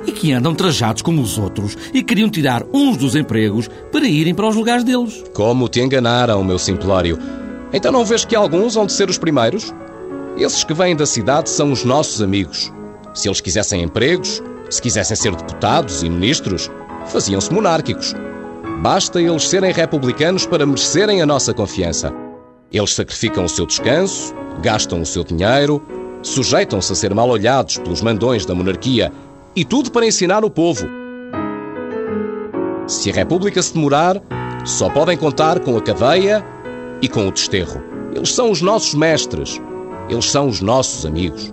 e 0.06 0.12
que 0.12 0.32
andam 0.32 0.54
trajados 0.54 1.02
como 1.02 1.20
os 1.20 1.36
outros 1.36 1.76
e 1.92 2.02
queriam 2.02 2.30
tirar 2.30 2.64
uns 2.72 2.96
dos 2.96 3.14
empregos 3.14 3.68
para 3.92 4.08
irem 4.08 4.34
para 4.34 4.48
os 4.48 4.56
lugares 4.56 4.82
deles. 4.82 5.22
Como 5.34 5.68
te 5.68 5.80
enganaram, 5.80 6.42
meu 6.42 6.58
simplório. 6.58 7.18
Então 7.70 7.92
não 7.92 8.02
vês 8.02 8.24
que 8.24 8.34
alguns 8.34 8.76
vão 8.76 8.86
de 8.86 8.92
ser 8.94 9.10
os 9.10 9.18
primeiros? 9.18 9.74
Esses 10.38 10.64
que 10.64 10.72
vêm 10.72 10.96
da 10.96 11.04
cidade 11.04 11.50
são 11.50 11.70
os 11.70 11.84
nossos 11.84 12.22
amigos. 12.22 12.72
Se 13.12 13.28
eles 13.28 13.42
quisessem 13.42 13.82
empregos, 13.82 14.42
se 14.70 14.80
quisessem 14.80 15.14
ser 15.14 15.34
deputados 15.36 16.02
e 16.02 16.08
ministros, 16.08 16.70
faziam-se 17.06 17.52
monárquicos. 17.52 18.14
Basta 18.80 19.20
eles 19.20 19.46
serem 19.46 19.74
republicanos 19.74 20.46
para 20.46 20.64
merecerem 20.64 21.20
a 21.20 21.26
nossa 21.26 21.52
confiança. 21.52 22.10
Eles 22.72 22.94
sacrificam 22.94 23.44
o 23.44 23.48
seu 23.48 23.66
descanso, 23.66 24.34
gastam 24.62 25.02
o 25.02 25.06
seu 25.06 25.22
dinheiro, 25.22 25.82
sujeitam-se 26.22 26.90
a 26.90 26.96
ser 26.96 27.14
mal 27.14 27.28
olhados 27.28 27.76
pelos 27.76 28.00
mandões 28.00 28.46
da 28.46 28.54
monarquia 28.54 29.12
e 29.54 29.66
tudo 29.66 29.90
para 29.90 30.06
ensinar 30.06 30.46
o 30.46 30.50
povo. 30.50 30.86
Se 32.86 33.10
a 33.10 33.12
República 33.12 33.60
se 33.60 33.74
demorar, 33.74 34.18
só 34.64 34.88
podem 34.88 35.16
contar 35.16 35.60
com 35.60 35.76
a 35.76 35.82
cadeia 35.82 36.42
e 37.02 37.08
com 37.08 37.28
o 37.28 37.30
desterro. 37.30 37.82
Eles 38.14 38.32
são 38.32 38.50
os 38.50 38.62
nossos 38.62 38.94
mestres, 38.94 39.60
eles 40.08 40.24
são 40.24 40.48
os 40.48 40.62
nossos 40.62 41.04
amigos. 41.04 41.52